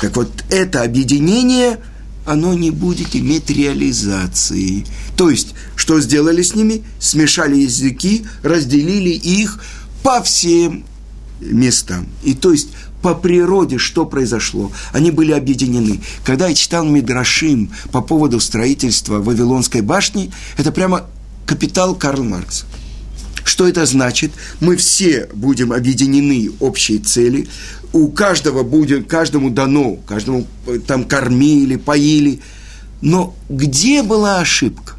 Так 0.00 0.16
вот, 0.16 0.30
это 0.50 0.82
объединение– 0.82 1.78
оно 2.26 2.54
не 2.54 2.70
будет 2.70 3.14
иметь 3.14 3.48
реализации. 3.50 4.84
То 5.16 5.30
есть, 5.30 5.54
что 5.74 6.00
сделали 6.00 6.42
с 6.42 6.54
ними? 6.54 6.84
Смешали 6.98 7.56
языки, 7.56 8.26
разделили 8.42 9.10
их 9.10 9.62
по 10.02 10.22
всем 10.22 10.84
местам. 11.40 12.06
И 12.22 12.34
то 12.34 12.52
есть, 12.52 12.68
по 13.02 13.14
природе 13.14 13.78
что 13.78 14.04
произошло? 14.04 14.70
Они 14.92 15.10
были 15.10 15.32
объединены. 15.32 16.00
Когда 16.24 16.48
я 16.48 16.54
читал 16.54 16.84
Мидрашим 16.84 17.70
по 17.92 18.02
поводу 18.02 18.40
строительства 18.40 19.20
Вавилонской 19.20 19.80
башни, 19.80 20.32
это 20.56 20.72
прямо 20.72 21.06
капитал 21.46 21.94
Карл 21.94 22.24
Маркса. 22.24 22.66
Что 23.44 23.68
это 23.68 23.86
значит? 23.86 24.32
Мы 24.60 24.76
все 24.76 25.28
будем 25.32 25.72
объединены 25.72 26.50
общей 26.58 26.98
цели, 26.98 27.48
у 27.92 28.08
каждого 28.08 28.64
будет, 28.64 29.08
каждому 29.08 29.50
дано, 29.50 29.96
каждому 30.06 30.46
э, 30.66 30.80
там 30.84 31.04
кормили, 31.04 31.76
поили. 31.76 32.40
Но 33.00 33.36
где 33.48 34.02
была 34.02 34.40
ошибка? 34.40 34.95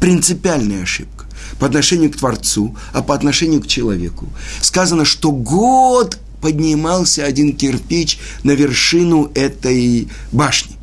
Принципиальная 0.00 0.82
ошибка 0.82 1.26
по 1.58 1.66
отношению 1.66 2.10
к 2.10 2.16
Творцу, 2.16 2.76
а 2.92 3.02
по 3.02 3.14
отношению 3.14 3.60
к 3.60 3.66
человеку. 3.66 4.28
Сказано, 4.60 5.04
что 5.04 5.32
год 5.32 6.18
поднимался 6.40 7.24
один 7.24 7.56
кирпич 7.56 8.18
на 8.42 8.52
вершину 8.52 9.30
этой 9.34 10.08
башни. 10.32 10.76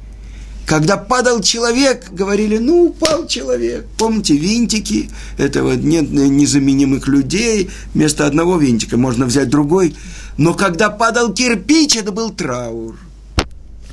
Когда 0.66 0.96
падал 0.96 1.42
человек, 1.42 2.12
говорили, 2.12 2.58
ну, 2.58 2.86
упал 2.86 3.28
человек. 3.28 3.86
Помните, 3.98 4.36
винтики, 4.38 5.10
этого 5.38 5.74
нет 5.74 6.12
незаменимых 6.12 7.08
людей, 7.08 7.70
вместо 7.94 8.26
одного 8.26 8.58
винтика 8.58 8.98
можно 8.98 9.26
взять 9.26 9.50
другой. 9.50 9.96
Но 10.38 10.54
когда 10.54 10.90
падал 10.90 11.34
кирпич, 11.34 11.98
это 11.98 12.12
был 12.12 12.30
траур. 12.30 12.96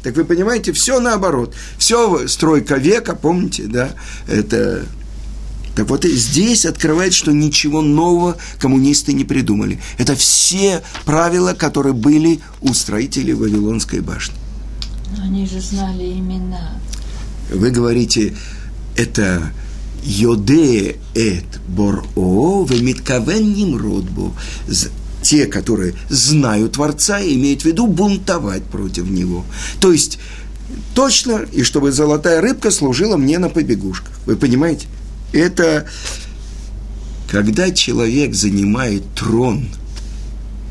Так 0.03 0.17
вы 0.17 0.25
понимаете, 0.25 0.73
все 0.73 1.01
наоборот. 1.01 1.55
Все 1.79 2.27
стройка 2.29 2.77
века, 2.77 3.15
помните, 3.15 3.65
да, 3.65 3.91
это 4.27 4.87
так 5.79 5.89
вот, 5.91 6.05
здесь 6.05 6.67
открывает, 6.67 7.15
что 7.15 7.31
ничего 7.31 7.83
нового 7.83 8.37
коммунисты 8.59 9.13
не 9.13 9.23
придумали. 9.23 9.81
Это 9.97 10.17
все 10.17 10.83
правила, 11.05 11.53
которые 11.53 11.93
были 11.93 12.41
у 12.61 12.75
строителей 12.75 13.35
Вавилонской 13.35 14.01
башни. 14.01 14.35
Но 15.17 15.23
они 15.23 15.47
же 15.47 15.61
знали 15.61 16.15
имена. 16.15 16.81
Вы 17.53 17.71
говорите, 17.71 18.37
это 18.97 19.53
Йоде 20.03 20.97
эт 21.15 21.61
бор-о, 21.69 22.65
вемиткавен 22.65 23.55
нимродбо. 23.55 24.33
Те, 25.29 25.45
которые 25.45 25.93
знают 26.09 26.73
Творца, 26.73 27.21
имеют 27.21 27.61
в 27.61 27.65
виду 27.67 27.87
бунтовать 27.87 28.63
против 28.65 29.11
Него. 29.11 29.45
То 29.79 29.93
есть, 29.93 30.19
точно, 30.95 31.45
и 31.53 31.65
чтобы 31.65 31.93
золотая 31.93 32.41
рыбка 32.41 32.71
служила 32.71 33.19
мне 33.19 33.39
на 33.39 33.51
побегушках. 33.51 34.15
Вы 34.25 34.37
понимаете? 34.37 34.87
Это 35.35 35.87
когда 37.31 37.71
человек 37.73 38.35
занимает 38.35 39.03
трон 39.15 39.69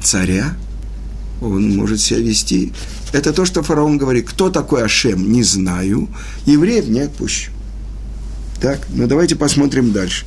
царя, 0.02 0.58
он 1.40 1.78
может 1.78 2.00
себя 2.00 2.22
вести. 2.22 2.74
Это 3.14 3.34
то, 3.34 3.46
что 3.46 3.62
фараон 3.62 4.00
говорит. 4.00 4.28
Кто 4.28 4.50
такой 4.50 4.84
Ашем? 4.84 5.32
Не 5.32 5.44
знаю. 5.44 6.10
Евреев 6.48 6.88
не 6.88 7.02
отпущу. 7.02 7.52
Так, 8.60 8.88
ну 8.90 9.06
давайте 9.06 9.36
посмотрим 9.36 9.92
дальше. 9.92 10.26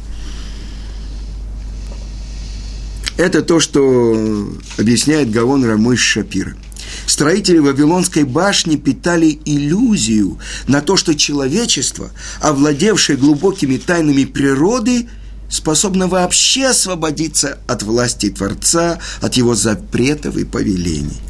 Это 3.20 3.42
то, 3.42 3.60
что 3.60 4.48
объясняет 4.78 5.30
Гавон 5.30 5.62
Рамыш 5.62 6.00
Шапира– 6.00 6.54
Строители 7.06 7.58
Вавилонской 7.58 8.24
башни 8.24 8.76
питали 8.76 9.38
иллюзию 9.44 10.38
на 10.66 10.80
то, 10.80 10.96
что 10.96 11.14
человечество, 11.14 12.10
овладевшее 12.40 13.18
глубокими 13.18 13.76
тайнами 13.76 14.24
природы, 14.24 15.06
способно 15.50 16.08
вообще 16.08 16.68
освободиться 16.68 17.58
от 17.68 17.82
власти 17.82 18.30
Творца, 18.30 18.98
от 19.20 19.34
его 19.34 19.54
запретов 19.54 20.36
и 20.36 20.44
повелений. 20.44 21.20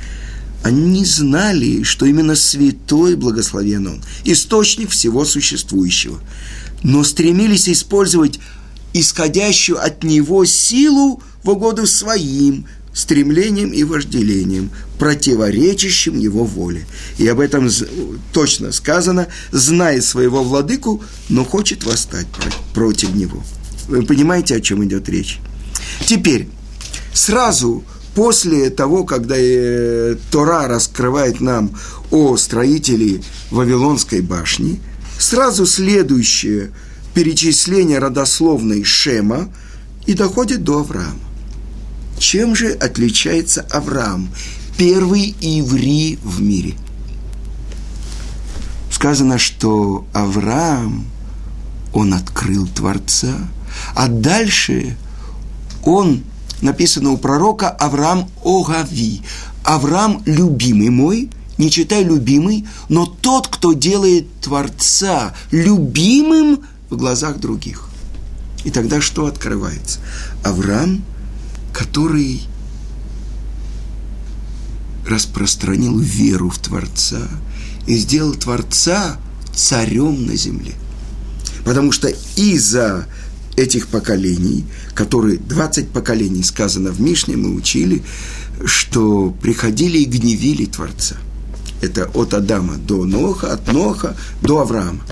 Они 0.63 1.05
знали, 1.05 1.83
что 1.83 2.07
именно 2.07 2.37
святой 2.37 3.17
благословен 3.17 3.89
он, 3.89 4.03
источник 4.25 4.91
всего 4.91 5.25
существующего, 5.25 6.21
но 6.85 7.03
стремились 7.03 7.69
использовать 7.69 8.39
исходящую 8.93 9.85
от 9.85 10.05
него 10.05 10.45
силу 10.45 11.23
в 11.43 11.51
угоду 11.51 11.87
своим 11.87 12.67
стремлением 12.93 13.71
и 13.71 13.85
вожделением, 13.85 14.71
противоречащим 14.99 16.19
его 16.19 16.45
воле. 16.45 16.87
И 17.19 17.27
об 17.29 17.41
этом 17.41 17.69
точно 18.33 18.73
сказано, 18.73 19.29
знает 19.53 20.05
своего 20.05 20.43
владыку, 20.43 21.03
но 21.29 21.45
хочет 21.45 21.85
восстать 21.85 22.27
против 22.75 23.15
него. 23.15 23.43
Вы 23.89 24.03
понимаете, 24.03 24.57
о 24.57 24.61
чем 24.61 24.85
идет 24.85 25.09
речь? 25.09 25.39
Теперь, 26.07 26.49
сразу 27.13 27.85
после 28.15 28.71
того, 28.71 29.05
когда 29.05 29.37
э, 29.39 30.17
Тора 30.31 30.67
раскрывает 30.69 31.41
нам 31.41 31.77
о 32.11 32.37
строителе 32.37 33.23
Вавилонской 33.51 34.21
башни, 34.21 34.81
сразу 35.19 35.65
следующее 35.67 36.73
перечисление 37.15 37.99
родословной 37.99 38.85
Шема 38.85 39.53
и 40.07 40.15
доходит 40.15 40.65
до 40.65 40.81
Авраама. 40.81 41.30
Чем 42.21 42.55
же 42.55 42.73
отличается 42.75 43.63
Авраам, 43.71 44.29
первый 44.77 45.35
иври 45.41 46.19
в 46.23 46.43
мире? 46.43 46.75
Сказано, 48.91 49.39
что 49.39 50.05
Авраам, 50.13 51.07
он 51.95 52.13
открыл 52.13 52.69
Творца, 52.69 53.33
а 53.95 54.07
дальше 54.09 54.99
он, 55.83 56.23
написано 56.61 57.13
у 57.13 57.17
пророка, 57.17 57.71
Авраам 57.71 58.29
Огави. 58.45 59.23
Авраам 59.65 60.23
любимый 60.27 60.91
мой, 60.91 61.31
не 61.57 61.71
читай 61.71 62.05
любимый, 62.05 62.69
но 62.91 63.07
тот, 63.07 63.49
кто 63.49 63.73
делает 63.73 64.27
Творца 64.43 65.35
любимым 65.51 66.61
в 66.91 66.99
глазах 66.99 67.39
других. 67.39 67.89
И 68.65 68.71
тогда 68.71 69.01
что 69.01 69.25
открывается? 69.25 70.01
Авраам– 70.45 71.03
который 71.73 72.43
распространил 75.07 75.99
веру 75.99 76.51
в 76.51 76.59
Творца 76.59 77.29
и 77.87 77.97
сделал 77.97 78.35
Творца 78.35 79.19
царем 79.55 80.27
на 80.27 80.37
земле. 80.37 80.75
Потому 81.65 81.93
что 81.93 82.09
из-за 82.37 83.07
этих 83.57 83.89
поколений, 83.89 84.65
которые 84.95 85.39
20 85.39 85.91
поколений 85.91 86.43
сказано 86.43 86.91
в 86.91 87.01
Мишне, 87.01 87.37
мы 87.37 87.55
учили, 87.55 88.03
что 88.65 89.31
приходили 89.43 89.99
и 89.99 90.05
гневили 90.05 90.67
Творца. 90.67 91.17
Это 91.83 92.07
от 92.15 92.35
Адама 92.35 92.77
до 92.77 93.05
Ноха, 93.05 93.53
от 93.53 93.73
Ноха 93.73 94.17
до 94.43 94.61
Авраама. 94.61 95.03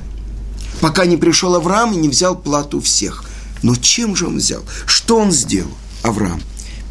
Пока 0.81 1.07
не 1.07 1.17
пришел 1.17 1.55
Авраам 1.55 1.93
и 1.93 1.97
не 1.97 2.09
взял 2.09 2.37
плату 2.37 2.81
всех. 2.81 3.25
Но 3.63 3.75
чем 3.75 4.15
же 4.15 4.27
он 4.27 4.37
взял? 4.37 4.63
Что 4.87 5.19
он 5.19 5.33
сделал? 5.33 5.73
Авраам. 6.03 6.41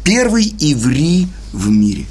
Первый 0.04 0.54
иври 0.58 1.28
в 1.52 1.68
мире. 1.68 2.06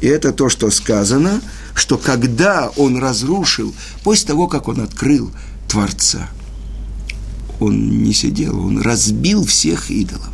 И 0.00 0.06
это 0.06 0.32
то, 0.32 0.48
что 0.48 0.70
сказано, 0.70 1.40
что 1.74 1.96
когда 1.96 2.70
он 2.76 2.98
разрушил, 2.98 3.74
после 4.02 4.28
того, 4.28 4.46
как 4.48 4.68
он 4.68 4.80
открыл 4.80 5.30
Творца, 5.68 6.28
он 7.60 8.02
не 8.02 8.12
сидел, 8.12 8.58
он 8.58 8.80
разбил 8.82 9.46
всех 9.46 9.90
идолов. 9.90 10.30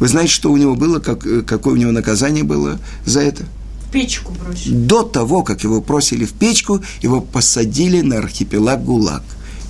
Вы 0.00 0.08
знаете, 0.08 0.32
что 0.32 0.50
у 0.50 0.56
него 0.56 0.74
было, 0.74 0.98
как, 0.98 1.24
какое 1.46 1.74
у 1.74 1.76
него 1.76 1.92
наказание 1.92 2.42
было 2.42 2.80
за 3.04 3.20
это? 3.20 3.44
В 3.86 3.92
печку 3.92 4.32
бросили. 4.32 4.74
До 4.74 5.02
того, 5.02 5.42
как 5.42 5.62
его 5.62 5.80
бросили 5.80 6.24
в 6.24 6.32
печку, 6.32 6.82
его 7.02 7.20
посадили 7.20 8.00
на 8.00 8.18
архипелаг 8.18 8.84
ГУЛАГ. 8.84 9.22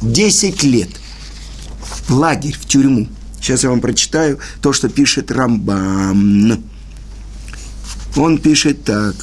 Десять 0.03 0.62
лет. 0.62 0.90
В 2.07 2.12
лагерь, 2.12 2.57
в 2.59 2.66
тюрьму. 2.66 3.09
Сейчас 3.40 3.64
я 3.64 3.70
вам 3.70 3.81
прочитаю 3.81 4.38
то, 4.61 4.72
что 4.72 4.88
пишет 4.88 5.31
Рамбам. 5.31 6.62
Он 8.16 8.38
пишет 8.38 8.85
так. 8.85 9.14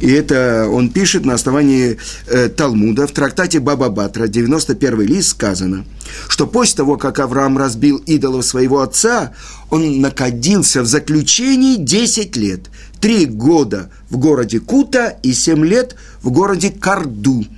И 0.00 0.10
это 0.10 0.66
он 0.70 0.90
пишет 0.90 1.26
на 1.26 1.34
основании 1.34 1.98
э, 2.26 2.48
Талмуда 2.48 3.06
в 3.06 3.12
трактате 3.12 3.60
Баба 3.60 3.90
Батра, 3.90 4.28
91 4.28 4.98
лист, 5.02 5.30
сказано, 5.30 5.84
что 6.26 6.46
после 6.46 6.78
того, 6.78 6.96
как 6.96 7.18
Авраам 7.18 7.58
разбил 7.58 7.98
идолов 7.98 8.46
своего 8.46 8.80
отца, 8.80 9.34
он 9.68 10.00
находился 10.00 10.80
в 10.80 10.86
заключении 10.86 11.76
10 11.76 12.34
лет, 12.36 12.70
3 13.00 13.26
года 13.26 13.90
в 14.08 14.16
городе 14.16 14.58
Кута 14.58 15.18
и 15.22 15.34
7 15.34 15.66
лет 15.66 15.96
в 16.22 16.30
городе 16.30 16.70
Карду– 16.70 17.44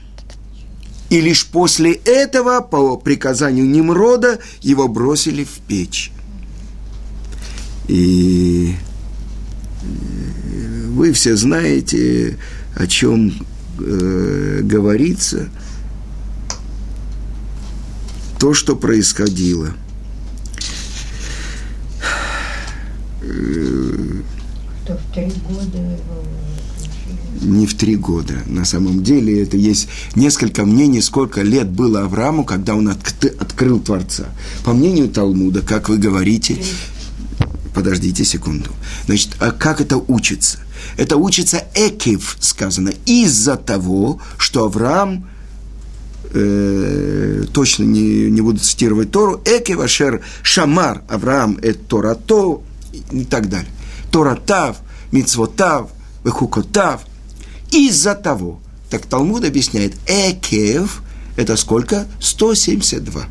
и 1.12 1.20
лишь 1.20 1.44
после 1.44 1.92
этого, 1.92 2.62
по 2.62 2.96
приказанию 2.96 3.68
Немрода, 3.68 4.38
его 4.62 4.88
бросили 4.88 5.44
в 5.44 5.60
печь. 5.68 6.10
И 7.86 8.74
э, 9.82 10.86
вы 10.88 11.12
все 11.12 11.36
знаете, 11.36 12.38
о 12.74 12.86
чем 12.86 13.34
э, 13.78 14.60
говорится, 14.62 15.50
то, 18.40 18.54
что 18.54 18.74
происходило. 18.74 19.74
Что 23.20 24.96
в 24.96 25.12
три 25.12 25.30
года 25.46 25.98
не 27.42 27.66
в 27.66 27.74
три 27.74 27.96
года. 27.96 28.34
На 28.46 28.64
самом 28.64 29.02
деле 29.02 29.42
это 29.42 29.56
есть 29.56 29.88
несколько 30.14 30.64
мнений, 30.64 31.00
сколько 31.00 31.42
лет 31.42 31.68
было 31.68 32.02
Аврааму, 32.02 32.44
когда 32.44 32.74
он 32.74 32.88
от, 32.88 32.98
открыл 33.40 33.80
Творца. 33.80 34.26
По 34.64 34.72
мнению 34.72 35.08
Талмуда, 35.08 35.62
как 35.62 35.88
вы 35.88 35.98
говорите, 35.98 36.62
подождите 37.74 38.24
секунду. 38.24 38.70
Значит, 39.06 39.36
а 39.40 39.50
как 39.50 39.80
это 39.80 39.96
учится? 39.96 40.58
Это 40.96 41.16
учится 41.16 41.64
Экив, 41.74 42.36
сказано, 42.40 42.92
из-за 43.06 43.56
того, 43.56 44.20
что 44.36 44.64
Авраам, 44.64 45.28
э, 46.32 47.44
точно 47.52 47.84
не, 47.84 48.30
не 48.30 48.40
буду 48.40 48.58
цитировать 48.58 49.10
Тору, 49.10 49.40
Экив 49.44 49.80
Ашер 49.80 50.22
Шамар, 50.42 51.02
Авраам, 51.08 51.58
это 51.62 51.78
Торато 51.78 52.62
и 53.10 53.24
так 53.24 53.48
далее. 53.48 53.70
Торатав, 54.10 54.78
Мицвотав– 55.12 55.90
Вехукотав. 56.24 57.00
Из-за 57.72 58.14
того, 58.14 58.60
так 58.90 59.06
Талмуд 59.06 59.44
объясняет, 59.44 59.94
Экев– 60.06 61.02
это 61.36 61.56
сколько? 61.56 62.06
172. 62.20 63.22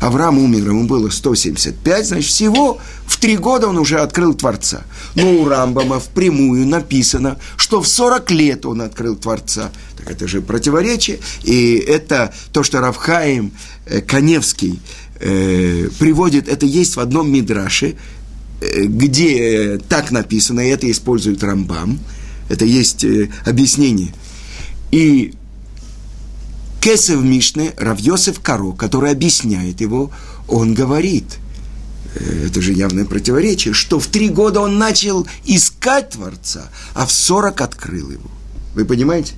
Авраам 0.00 0.38
умер, 0.38 0.68
ему 0.68 0.84
было 0.86 1.08
175, 1.08 2.06
значит, 2.06 2.28
всего 2.28 2.78
в 3.06 3.16
три 3.18 3.36
года 3.36 3.68
он 3.68 3.78
уже 3.78 4.00
открыл 4.00 4.34
Творца. 4.34 4.82
Но 5.14 5.30
у 5.30 5.48
Рамбама 5.48 6.00
впрямую 6.00 6.66
написано, 6.66 7.38
что 7.56 7.80
в 7.80 7.88
40 7.88 8.30
лет 8.32 8.66
он 8.66 8.82
открыл 8.82 9.16
Творца. 9.16 9.70
Так 9.96 10.10
это 10.10 10.28
же 10.28 10.40
противоречие. 10.40 11.20
И 11.44 11.76
это 11.76 12.34
то, 12.52 12.62
что 12.62 12.80
Равхаим 12.80 13.52
э, 13.86 14.00
Коневский 14.00 14.80
э, 15.20 15.88
приводит, 15.98 16.48
это 16.48 16.66
есть 16.66 16.96
в 16.96 17.00
одном 17.00 17.30
мидраше, 17.32 17.94
э, 18.60 18.84
где 18.84 19.80
так 19.88 20.10
написано, 20.10 20.60
и 20.60 20.70
это 20.70 20.90
использует 20.90 21.42
Рамбам. 21.42 21.98
Это 22.48 22.64
есть 22.64 23.04
э, 23.04 23.30
объяснение. 23.44 24.14
И 24.90 25.34
Кесев 26.80 27.22
Мишне, 27.22 27.74
Равьосев 27.76 28.40
Каро, 28.40 28.72
который 28.72 29.10
объясняет 29.10 29.80
его, 29.80 30.10
он 30.46 30.74
говорит, 30.74 31.38
э, 32.14 32.46
это 32.46 32.62
же 32.62 32.72
явное 32.72 33.04
противоречие, 33.04 33.74
что 33.74 33.98
в 33.98 34.06
три 34.06 34.28
года 34.28 34.60
он 34.60 34.78
начал 34.78 35.26
искать 35.44 36.10
Творца, 36.10 36.70
а 36.94 37.06
в 37.06 37.12
сорок 37.12 37.60
открыл 37.60 38.10
его. 38.10 38.30
Вы 38.74 38.84
понимаете? 38.84 39.34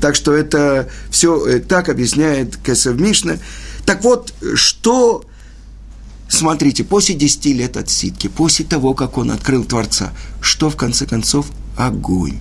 Так 0.00 0.14
что 0.14 0.32
это 0.32 0.88
все 1.10 1.44
э, 1.46 1.60
так 1.60 1.88
объясняет 1.88 2.56
Кесев 2.56 2.98
Мишна. 2.98 3.38
Так 3.84 4.02
вот, 4.02 4.32
что, 4.54 5.24
смотрите, 6.28 6.84
после 6.84 7.14
десяти 7.14 7.52
лет 7.52 7.76
отсидки, 7.76 8.28
после 8.28 8.64
того, 8.64 8.94
как 8.94 9.18
он 9.18 9.30
открыл 9.30 9.64
Творца, 9.64 10.12
что 10.40 10.70
в 10.70 10.76
конце 10.76 11.06
концов? 11.06 11.46
Огонь. 11.76 12.38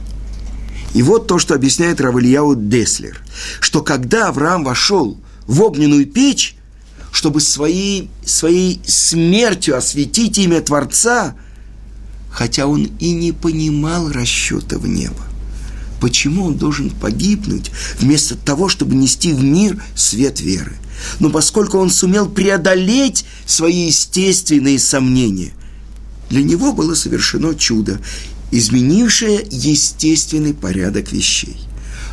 И 0.93 1.02
вот 1.02 1.28
то, 1.28 1.39
что 1.39 1.56
объясняет 1.56 2.00
Равильяу 2.00 2.56
Деслер, 2.56 3.21
что 3.60 3.82
когда 3.82 4.30
Авраам 4.30 4.63
вошел 4.63 5.19
в 5.45 5.62
огненную 5.62 6.06
печь, 6.06 6.56
чтобы 7.12 7.41
своей, 7.41 8.10
своей 8.26 8.82
смертью 8.86 9.78
осветить 9.78 10.38
имя 10.38 10.62
Творца, 10.62 11.36
хотя 12.30 12.67
он 12.67 12.89
и 13.00 13.12
не 13.12 13.32
понимал 13.32 14.12
расчетов 14.12 14.84
неба. 14.84 15.24
Почему 16.02 16.45
он 16.45 16.56
должен 16.56 16.89
погибнуть 16.89 17.71
вместо 18.00 18.36
того, 18.36 18.67
чтобы 18.67 18.95
нести 18.95 19.32
в 19.32 19.41
мир 19.43 19.82
свет 19.95 20.41
веры? 20.41 20.76
Но 21.19 21.30
поскольку 21.30 21.78
он 21.78 21.89
сумел 21.89 22.30
преодолеть 22.30 23.26
свои 23.45 23.88
естественные 23.88 24.80
сомнения, 24.80 25.54
для 26.30 26.43
него 26.43 26.74
было 26.74 26.95
совершено 26.95 27.56
чудо 27.56 28.00
изменившее 28.58 29.46
естественный 29.50 30.54
порядок 30.54 31.12
вещей. 31.12 31.58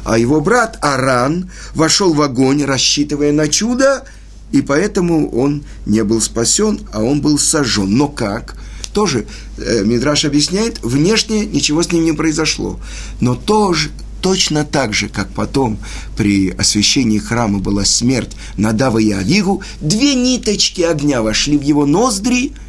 А 0.05 0.19
его 0.19 0.41
брат 0.41 0.77
Аран 0.83 1.51
вошел 1.75 2.13
в 2.13 2.21
огонь, 2.21 2.65
рассчитывая 2.65 3.33
на 3.33 3.47
чудо, 3.47 4.05
и 4.51 4.61
поэтому 4.61 5.31
он 5.31 5.63
не 5.87 6.03
был 6.03 6.21
спасен, 6.21 6.81
а 6.93 7.03
он 7.03 7.21
был 7.21 7.39
сожжен. 7.39 7.97
Но 7.97 8.09
как? 8.09 8.57
Тоже 8.93 9.27
э, 9.57 9.85
Мидраш 9.85 10.25
объясняет, 10.25 10.81
внешне 10.83 11.47
ничего 11.47 11.83
с 11.83 11.93
ним 11.93 12.05
не 12.05 12.13
произошло. 12.13 12.81
Но 13.21 13.37
тоже, 13.37 13.91
точно 14.21 14.65
так 14.65 14.93
же, 14.93 15.09
как 15.09 15.29
потом 15.29 15.79
при 16.17 16.51
освящении 16.51 17.19
храма 17.19 17.61
была 17.61 17.85
смерть 17.85 18.33
Надава 18.57 18.99
и 18.99 19.13
Авигу, 19.13 19.63
две 19.81 20.15
ниточки 20.17 20.83
огня 20.83 21.23
вошли 21.23 21.57
в 21.57 21.63
его 21.63 21.87
ноздри– 21.87 22.53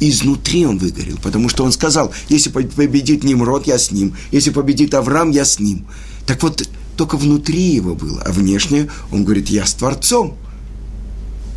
изнутри 0.00 0.66
он 0.66 0.78
выгорел, 0.78 1.18
потому 1.22 1.48
что 1.48 1.64
он 1.64 1.72
сказал, 1.72 2.12
если 2.28 2.50
победит 2.50 3.24
Немрод, 3.24 3.66
я 3.66 3.78
с 3.78 3.90
ним, 3.90 4.14
если 4.30 4.50
победит 4.50 4.94
Авраам, 4.94 5.30
я 5.30 5.44
с 5.44 5.58
ним. 5.58 5.86
Так 6.26 6.42
вот, 6.42 6.68
только 6.96 7.16
внутри 7.16 7.60
его 7.60 7.94
было, 7.94 8.22
а 8.22 8.32
внешне 8.32 8.88
он 9.10 9.24
говорит, 9.24 9.48
я 9.48 9.66
с 9.66 9.74
Творцом. 9.74 10.36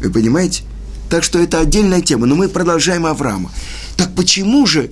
Вы 0.01 0.11
понимаете? 0.11 0.63
Так 1.09 1.23
что 1.23 1.39
это 1.39 1.59
отдельная 1.59 2.01
тема, 2.01 2.25
но 2.25 2.35
мы 2.35 2.49
продолжаем 2.49 3.05
Авраама. 3.05 3.51
Так 3.95 4.13
почему 4.15 4.65
же, 4.65 4.91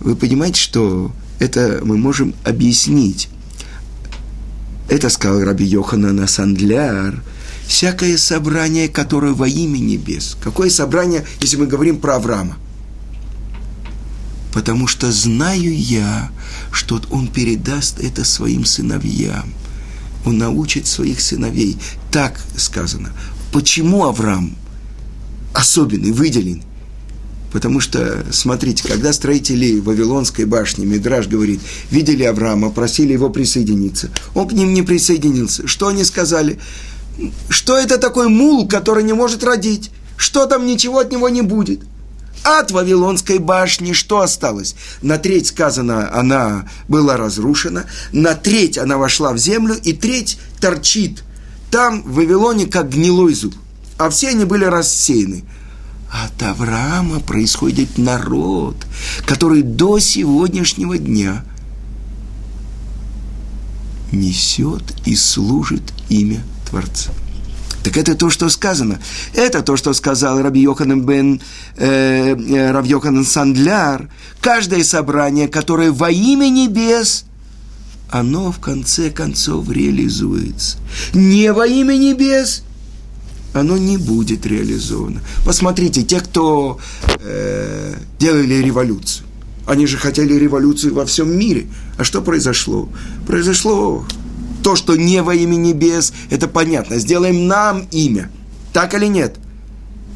вы 0.00 0.16
понимаете, 0.16 0.60
что 0.60 1.12
это 1.38 1.80
мы 1.82 1.96
можем 1.96 2.34
объяснить? 2.44 3.28
Это 4.88 5.08
сказал 5.08 5.40
Раби 5.40 5.64
Йоханан 5.64 6.26
Сандляр– 6.28 7.22
всякое 7.66 8.16
собрание, 8.18 8.88
которое 8.88 9.32
во 9.32 9.48
имя 9.48 9.78
небес. 9.78 10.36
Какое 10.42 10.70
собрание, 10.70 11.24
если 11.40 11.56
мы 11.56 11.66
говорим 11.66 11.98
про 11.98 12.16
Авраама? 12.16 12.56
Потому 14.52 14.86
что 14.86 15.12
знаю 15.12 15.76
я, 15.76 16.30
что 16.72 17.00
он 17.10 17.28
передаст 17.28 18.00
это 18.00 18.24
своим 18.24 18.64
сыновьям. 18.64 19.52
Он 20.24 20.38
научит 20.38 20.86
своих 20.86 21.20
сыновей. 21.20 21.76
Так 22.10 22.40
сказано. 22.56 23.12
Почему 23.52 24.04
Авраам 24.04 24.56
особенный, 25.52 26.12
выделен? 26.12 26.62
Потому 27.52 27.80
что, 27.80 28.26
смотрите, 28.32 28.86
когда 28.86 29.12
строители 29.12 29.78
Вавилонской 29.78 30.44
башни, 30.44 30.84
Мидраж 30.84 31.28
говорит, 31.28 31.60
видели 31.90 32.24
Авраама, 32.24 32.70
просили 32.70 33.12
его 33.12 33.30
присоединиться, 33.30 34.10
он 34.34 34.48
к 34.48 34.52
ним 34.52 34.74
не 34.74 34.82
присоединился. 34.82 35.66
Что 35.66 35.88
они 35.88 36.04
сказали? 36.04 36.58
Что 37.48 37.78
это 37.78 37.98
такой 37.98 38.28
мул, 38.28 38.68
который 38.68 39.02
не 39.02 39.12
может 39.12 39.42
родить? 39.42 39.90
Что 40.16 40.46
там 40.46 40.66
ничего 40.66 40.98
от 40.98 41.10
него 41.10 41.28
не 41.28 41.42
будет? 41.42 41.82
От 42.44 42.70
Вавилонской 42.70 43.38
башни 43.38 43.92
что 43.92 44.20
осталось? 44.20 44.76
На 45.02 45.18
треть 45.18 45.48
сказано, 45.48 46.12
она 46.14 46.68
была 46.88 47.16
разрушена, 47.16 47.86
на 48.12 48.34
треть 48.34 48.78
она 48.78 48.98
вошла 48.98 49.32
в 49.32 49.38
землю, 49.38 49.74
и 49.74 49.92
треть 49.92 50.38
торчит 50.60 51.24
там, 51.70 52.02
в 52.02 52.14
Вавилоне, 52.14 52.66
как 52.66 52.90
гнилой 52.90 53.34
зуб. 53.34 53.54
А 53.98 54.10
все 54.10 54.28
они 54.28 54.44
были 54.44 54.64
рассеяны. 54.64 55.44
От 56.12 56.40
Авраама 56.42 57.20
происходит 57.20 57.98
народ, 57.98 58.76
который 59.26 59.62
до 59.62 59.98
сегодняшнего 59.98 60.98
дня 60.98 61.44
несет 64.12 64.84
и 65.04 65.16
служит 65.16 65.82
имя 66.08 66.44
Творца. 66.68 67.10
Так 67.86 67.96
это 67.96 68.16
то, 68.16 68.30
что 68.30 68.48
сказано. 68.48 68.98
Это 69.32 69.62
то, 69.62 69.76
что 69.76 69.92
сказал 69.92 70.42
Раби 70.42 70.60
Йоханан 70.60 71.06
бен 71.06 71.40
э, 71.76 72.34
э, 72.34 72.70
Раби 72.72 72.88
Йоханан 72.88 73.24
Сандляр. 73.24 74.08
Каждое 74.40 74.82
собрание, 74.82 75.46
которое 75.46 75.92
во 75.92 76.10
имя 76.10 76.48
небес, 76.48 77.26
оно 78.10 78.50
в 78.50 78.58
конце 78.58 79.10
концов 79.10 79.70
реализуется. 79.70 80.78
Не 81.14 81.52
во 81.52 81.64
имя 81.64 81.96
небес, 81.96 82.64
оно 83.54 83.76
не 83.76 83.98
будет 83.98 84.46
реализовано. 84.46 85.22
Посмотрите, 85.44 86.02
те, 86.02 86.18
кто 86.18 86.80
э, 87.20 87.94
делали 88.18 88.54
революцию, 88.54 89.26
они 89.64 89.86
же 89.86 89.96
хотели 89.96 90.34
революцию 90.34 90.92
во 90.92 91.06
всем 91.06 91.38
мире. 91.38 91.68
А 91.98 92.04
что 92.04 92.20
произошло? 92.20 92.88
Произошло 93.26 94.04
то, 94.66 94.74
что 94.74 94.96
не 94.96 95.22
во 95.22 95.32
имя 95.32 95.54
небес, 95.54 96.12
это 96.28 96.48
понятно. 96.48 96.98
Сделаем 96.98 97.46
нам 97.46 97.86
имя. 97.92 98.32
Так 98.72 98.94
или 98.94 99.06
нет? 99.06 99.36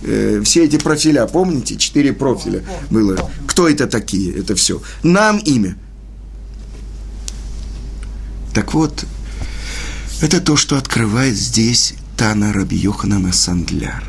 Э, 0.03 0.43
все 0.45 0.65
эти 0.65 0.77
профиля, 0.77 1.27
помните? 1.27 1.77
Четыре 1.77 2.13
профиля 2.13 2.65
было. 2.91 3.31
Кто 3.47 3.69
это 3.69 3.87
такие? 3.87 4.37
Это 4.37 4.57
все. 4.57 4.83
Нам 5.05 5.39
имя. 5.39 5.77
Так 8.53 8.75
вот, 8.75 9.05
это 10.21 10.41
то, 10.41 10.57
что 10.57 10.77
открывает 10.77 11.37
здесь 11.37 11.95
Тана 12.17 12.53
Раби 12.53 12.77
Йоханана 12.77 13.33
Сандляр. 13.33 14.03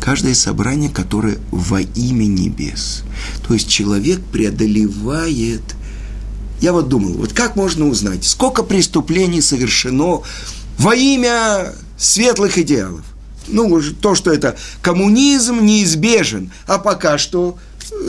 Каждое 0.00 0.32
собрание, 0.32 0.88
которое 0.88 1.36
во 1.50 1.82
имя 1.82 2.24
небес. 2.24 3.02
То 3.46 3.52
есть 3.52 3.68
человек 3.68 4.22
преодолевает– 4.32 5.60
я 6.62 6.72
вот 6.72 6.88
думал, 6.88 7.14
вот 7.14 7.32
как 7.32 7.56
можно 7.56 7.88
узнать, 7.88 8.24
сколько 8.24 8.62
преступлений 8.62 9.40
совершено 9.40 10.22
во 10.78 10.94
имя 10.94 11.74
светлых 11.98 12.56
идеалов? 12.56 13.02
Ну, 13.48 13.82
то, 14.00 14.14
что 14.14 14.32
это 14.32 14.56
коммунизм 14.80 15.64
неизбежен, 15.64 16.52
а 16.68 16.78
пока 16.78 17.18
что 17.18 17.58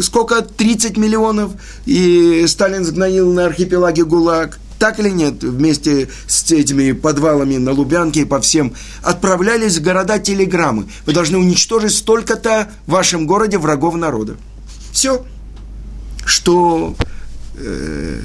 сколько, 0.01 0.43
30 0.43 0.97
миллионов, 0.97 1.53
и 1.87 2.45
Сталин 2.47 2.85
сгноил 2.85 3.33
на 3.33 3.45
архипелаге 3.45 4.05
ГУЛАГ, 4.05 4.59
так 4.77 4.99
или 4.99 5.09
нет, 5.09 5.43
вместе 5.43 6.09
с 6.27 6.51
этими 6.51 6.91
подвалами 6.91 7.57
на 7.57 7.71
Лубянке 7.71 8.21
и 8.21 8.25
по 8.25 8.39
всем, 8.39 8.73
отправлялись 9.01 9.77
в 9.77 9.81
города 9.81 10.19
телеграммы. 10.19 10.87
Вы 11.07 11.13
должны 11.13 11.39
уничтожить 11.39 11.95
столько-то 11.95 12.69
в 12.85 12.91
вашем 12.91 13.25
городе 13.25 13.57
врагов 13.57 13.95
народа. 13.95 14.35
Все. 14.91 15.25
Что 16.25 16.95
э, 17.55 18.21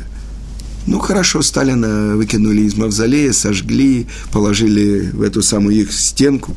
ну, 0.91 0.99
хорошо, 0.99 1.43
Сталина 1.43 2.17
выкинули 2.17 2.63
из 2.63 2.77
мавзолея, 2.77 3.33
сожгли, 3.33 4.07
положили 4.33 5.11
в 5.13 5.23
эту 5.23 5.43
самую 5.43 5.77
их 5.77 5.93
стенку. 5.93 6.57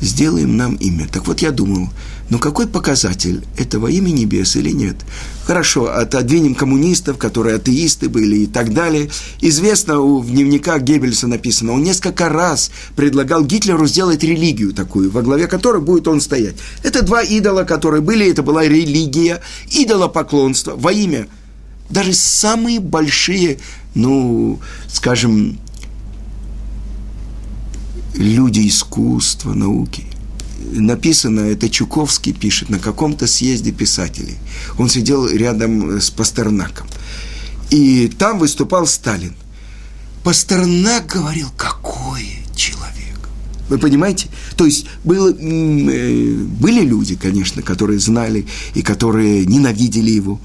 сделаем 0.00 0.56
нам 0.56 0.74
имя. 0.76 1.06
Так 1.10 1.26
вот 1.26 1.40
я 1.40 1.50
думал, 1.50 1.88
ну 2.30 2.38
какой 2.38 2.66
показатель, 2.66 3.44
этого 3.56 3.88
имя 3.88 4.10
небес 4.10 4.56
или 4.56 4.70
нет? 4.70 4.96
Хорошо, 5.44 5.92
отодвинем 5.92 6.54
коммунистов, 6.54 7.18
которые 7.18 7.56
атеисты 7.56 8.08
были 8.08 8.36
и 8.38 8.46
так 8.46 8.74
далее. 8.74 9.10
Известно, 9.40 10.00
в 10.00 10.26
дневниках 10.26 10.82
Геббельса 10.82 11.26
написано, 11.26 11.72
он 11.72 11.82
несколько 11.82 12.28
раз 12.28 12.70
предлагал 12.94 13.44
Гитлеру 13.44 13.86
сделать 13.86 14.22
религию 14.22 14.72
такую, 14.72 15.10
во 15.10 15.22
главе 15.22 15.46
которой 15.46 15.80
будет 15.80 16.08
он 16.08 16.20
стоять. 16.20 16.56
Это 16.82 17.02
два 17.02 17.22
идола, 17.22 17.64
которые 17.64 18.00
были, 18.02 18.30
это 18.30 18.42
была 18.42 18.64
религия, 18.64 19.40
идолопоклонство 19.70 20.74
во 20.76 20.92
имя. 20.92 21.28
Даже 21.90 22.12
самые 22.14 22.80
большие, 22.80 23.58
ну, 23.94 24.60
скажем, 24.88 25.58
люди 28.14 28.66
искусства, 28.66 29.52
науки. 29.54 30.04
Написано, 30.72 31.40
это 31.40 31.68
Чуковский 31.68 32.32
пишет, 32.32 32.70
на 32.70 32.78
каком-то 32.78 33.26
съезде 33.26 33.72
писателей. 33.72 34.36
Он 34.78 34.88
сидел 34.88 35.28
рядом 35.28 36.00
с 36.00 36.10
Пастернаком. 36.10 36.88
И 37.70 38.08
там 38.08 38.38
выступал 38.38 38.86
Сталин. 38.86 39.34
Пастернак 40.24 41.06
говорил, 41.06 41.48
какой 41.56 42.38
человек. 42.54 43.06
Вы 43.68 43.78
понимаете? 43.78 44.28
То 44.56 44.64
есть 44.64 44.86
было, 45.04 45.30
э, 45.30 46.34
были 46.34 46.84
люди, 46.84 47.16
конечно, 47.16 47.62
которые 47.62 47.98
знали 47.98 48.46
и 48.74 48.82
которые 48.82 49.44
ненавидели 49.44 50.10
его. 50.10 50.40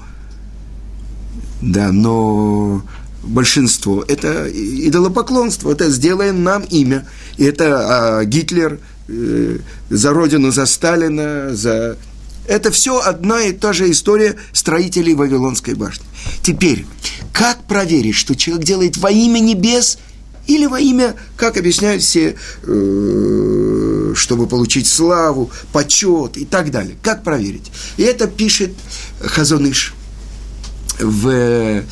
Да, 1.62 1.92
но 1.92 2.82
большинство, 3.22 4.04
это 4.06 4.50
идолопоклонство, 4.50 5.70
это 5.70 5.90
сделаем 5.90 6.42
нам 6.42 6.62
имя. 6.64 7.06
И 7.36 7.44
это 7.44 8.18
а, 8.18 8.24
Гитлер 8.24 8.80
э, 9.08 9.58
за 9.88 10.10
родину, 10.10 10.50
за 10.50 10.66
Сталина, 10.66 11.54
за... 11.54 11.96
Это 12.48 12.72
все 12.72 13.00
одна 13.00 13.42
и 13.42 13.52
та 13.52 13.72
же 13.72 13.88
история 13.92 14.36
строителей 14.52 15.14
Вавилонской 15.14 15.74
башни. 15.74 16.04
Теперь, 16.42 16.84
как 17.32 17.62
проверить, 17.64 18.16
что 18.16 18.34
человек 18.34 18.66
делает 18.66 18.96
во 18.96 19.12
имя 19.12 19.38
небес 19.38 19.98
или 20.48 20.66
во 20.66 20.80
имя, 20.80 21.14
как 21.36 21.56
объясняют 21.56 22.02
все, 22.02 22.34
э, 22.64 24.12
чтобы 24.16 24.48
получить 24.48 24.88
славу, 24.88 25.52
почет 25.72 26.36
и 26.36 26.44
так 26.44 26.72
далее? 26.72 26.96
Как 27.00 27.22
проверить? 27.22 27.70
И 27.96 28.02
это 28.02 28.26
пишет 28.26 28.72
Хазоныш 29.20 29.94
в 30.98 31.82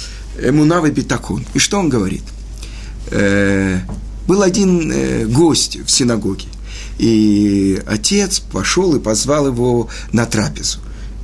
Эмунав 0.42 0.84
и 0.86 0.90
Битакун. 0.90 1.44
И 1.54 1.58
что 1.58 1.78
он 1.78 1.88
говорит? 1.88 2.22
Э, 3.10 3.80
был 4.26 4.42
один 4.42 4.90
э, 4.92 5.26
гость 5.26 5.78
в 5.84 5.90
синагоге, 5.90 6.46
и 6.98 7.82
отец 7.86 8.40
пошел 8.40 8.94
и 8.94 9.00
позвал 9.00 9.48
его 9.48 9.88
на 10.12 10.26
трапезу. 10.26 10.78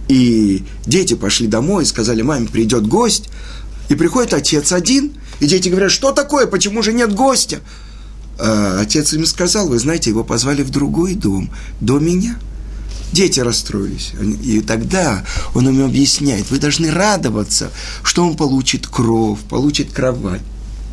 И 0.09 0.65
дети 0.87 1.15
пошли 1.15 1.47
домой 1.47 1.85
и 1.85 1.87
сказали, 1.87 2.23
маме, 2.23 2.49
придет 2.49 2.87
гость. 2.87 3.29
И 3.89 3.95
приходит 3.95 4.35
отец 4.35 4.73
один, 4.73 5.13
и 5.39 5.47
дети 5.47 5.69
говорят, 5.69 5.93
что 5.93 6.13
такое, 6.13 6.47
почему 6.47 6.83
же 6.83 6.93
нет 6.93 7.15
гостя? 7.15 7.61
А 8.39 8.81
отец 8.81 9.13
им 9.13 9.25
сказал, 9.27 9.69
вы 9.69 9.79
знаете, 9.79 10.11
его 10.11 10.25
позвали 10.25 10.63
в 10.63 10.71
другой 10.71 11.15
дом, 11.15 11.51
до 11.81 11.99
меня. 11.99 12.37
Дети 13.17 13.41
расстроились. 13.41 14.13
И 14.45 14.61
тогда 14.61 15.25
он 15.55 15.67
им 15.71 15.87
объясняет, 15.87 16.51
вы 16.51 16.59
должны 16.59 16.91
радоваться, 16.91 17.71
что 18.03 18.23
он 18.23 18.37
получит 18.37 18.87
кровь, 18.87 19.39
получит 19.49 19.91
кровать, 19.91 20.43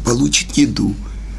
получит 0.05 0.53
еду. 0.53 0.95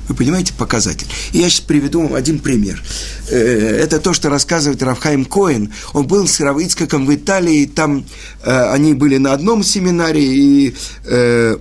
Вы 0.08 0.14
понимаете 0.14 0.52
показатель? 0.52 1.06
И 1.32 1.38
я 1.38 1.48
сейчас 1.48 1.62
приведу 1.62 2.02
вам 2.02 2.14
один 2.14 2.38
пример. 2.38 2.82
Э, 3.30 3.38
это 3.38 3.98
то, 3.98 4.12
что 4.12 4.28
рассказывает 4.28 4.82
Равхайм 4.82 5.24
Коэн. 5.24 5.72
Он 5.94 6.06
был 6.06 6.28
с 6.28 6.38
Равицкаком 6.40 7.06
в 7.06 7.14
Италии, 7.14 7.64
там 7.64 8.04
э, 8.42 8.70
они 8.70 8.92
были 8.92 9.16
на 9.16 9.32
одном 9.32 9.64
семинаре, 9.64 10.22
и 10.22 10.76
э, 11.06 11.56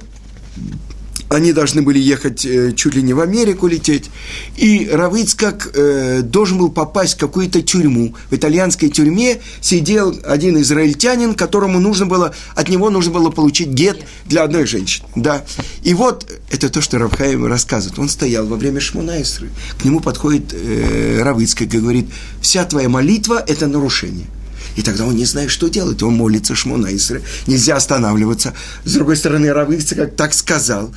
они 1.34 1.54
должны 1.54 1.82
были 1.82 2.00
ехать 2.00 2.46
э, 2.46 2.74
чуть 2.74 2.96
ли 2.96 3.02
не 3.02 3.14
в 3.14 3.20
Америку 3.20 3.68
лететь, 3.68 4.10
и 4.56 4.90
Равыцкак 4.92 5.72
э, 5.74 6.22
должен 6.24 6.58
был 6.58 6.70
попасть 6.70 7.16
в 7.16 7.18
какую-то 7.18 7.62
тюрьму. 7.62 8.16
В 8.30 8.36
итальянской 8.36 8.90
тюрьме 8.90 9.42
сидел 9.62 10.18
один 10.24 10.60
израильтянин, 10.62 11.34
которому 11.34 11.80
нужно 11.80 12.06
было, 12.06 12.34
от 12.56 12.70
него 12.70 12.90
нужно 12.90 13.12
было 13.14 13.30
получить 13.30 13.70
гет 13.70 14.06
для 14.26 14.44
одной 14.44 14.66
женщины. 14.66 15.08
Да. 15.16 15.44
И 15.84 15.94
вот, 15.94 16.30
это 16.52 16.70
то, 16.70 16.82
что 16.82 16.98
Равхаим 16.98 17.46
рассказывает. 17.46 18.00
Он 18.00 18.10
стоял 18.10 18.46
во 18.46 18.56
время 18.58 18.80
Шмунайсры, 18.80 19.50
к 19.80 19.86
нему 19.86 20.00
подходит 20.00 20.54
э, 20.54 21.22
Равыцкак 21.22 21.74
и 21.74 21.78
говорит, 21.78 22.06
вся 22.42 22.66
твоя 22.66 22.90
молитва– 22.90 23.44
это 23.48 23.68
нарушение. 23.68 24.28
И 24.76 24.82
тогда 24.82 25.06
он 25.06 25.16
не 25.16 25.26
знает, 25.26 25.52
что 25.52 25.68
делать. 25.68 26.02
Он 26.02 26.16
молится 26.16 26.56
Шмона 26.56 26.96
Исра. 26.96 27.22
Нельзя 27.48 27.76
останавливаться. 27.76 28.54
С 28.86 28.94
другой 28.94 29.18
стороны, 29.18 29.52
Равыцкак 29.54 29.98
как 29.98 30.16
так 30.16 30.34
сказал. 30.34 30.94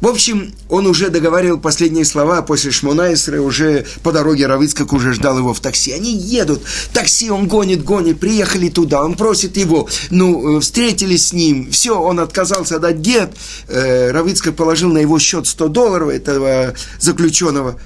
В 0.00 0.06
общем, 0.06 0.54
он 0.70 0.86
уже 0.86 1.10
договаривал 1.10 1.58
последние 1.58 2.06
слова 2.06 2.40
после 2.40 2.70
Шмонайсера, 2.70 3.42
уже 3.42 3.84
по 4.02 4.12
дороге 4.12 4.46
Равыцкак 4.46 4.94
уже 4.94 5.12
ждал 5.12 5.36
его 5.36 5.52
в 5.52 5.60
такси. 5.60 5.92
Они 5.92 6.16
едут, 6.16 6.62
такси 6.94 7.30
он 7.30 7.48
гонит, 7.48 7.84
гонит, 7.84 8.18
приехали 8.18 8.70
туда, 8.70 9.04
он 9.04 9.14
просит 9.14 9.58
его, 9.58 9.88
ну, 10.08 10.56
э, 10.56 10.60
встретились 10.60 11.28
с 11.28 11.32
ним, 11.34 11.70
все, 11.70 12.00
он 12.00 12.18
отказался 12.18 12.78
дать 12.78 12.96
гет, 12.96 13.32
э, 13.68 14.12
положил 14.56 14.90
на 14.90 14.98
его 14.98 15.18
счет 15.18 15.46
100 15.46 15.68
долларов 15.68 16.08
этого 16.08 16.74
заключенного. 16.98 17.78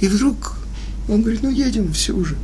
И 0.00 0.06
вдруг 0.06 0.54
он 1.08 1.22
говорит, 1.22 1.42
ну, 1.42 1.50
едем, 1.50 1.92
все 1.92 2.12
уже. 2.12 2.36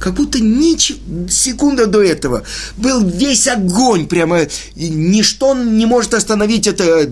Как 0.00 0.14
будто 0.14 0.40
ничего, 0.40 0.98
секунда 1.28 1.86
до 1.86 2.02
этого. 2.02 2.42
Был 2.76 3.06
весь 3.06 3.48
огонь, 3.48 4.06
прямо. 4.06 4.40
Ничто 4.76 5.54
не 5.54 5.86
может 5.86 6.14
остановить 6.14 6.66
это 6.66 7.08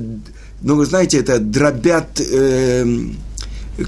ну, 0.62 0.76
вы 0.76 0.86
знаете, 0.86 1.18
это 1.18 1.38
дробят, 1.38 2.20
э, 2.20 2.86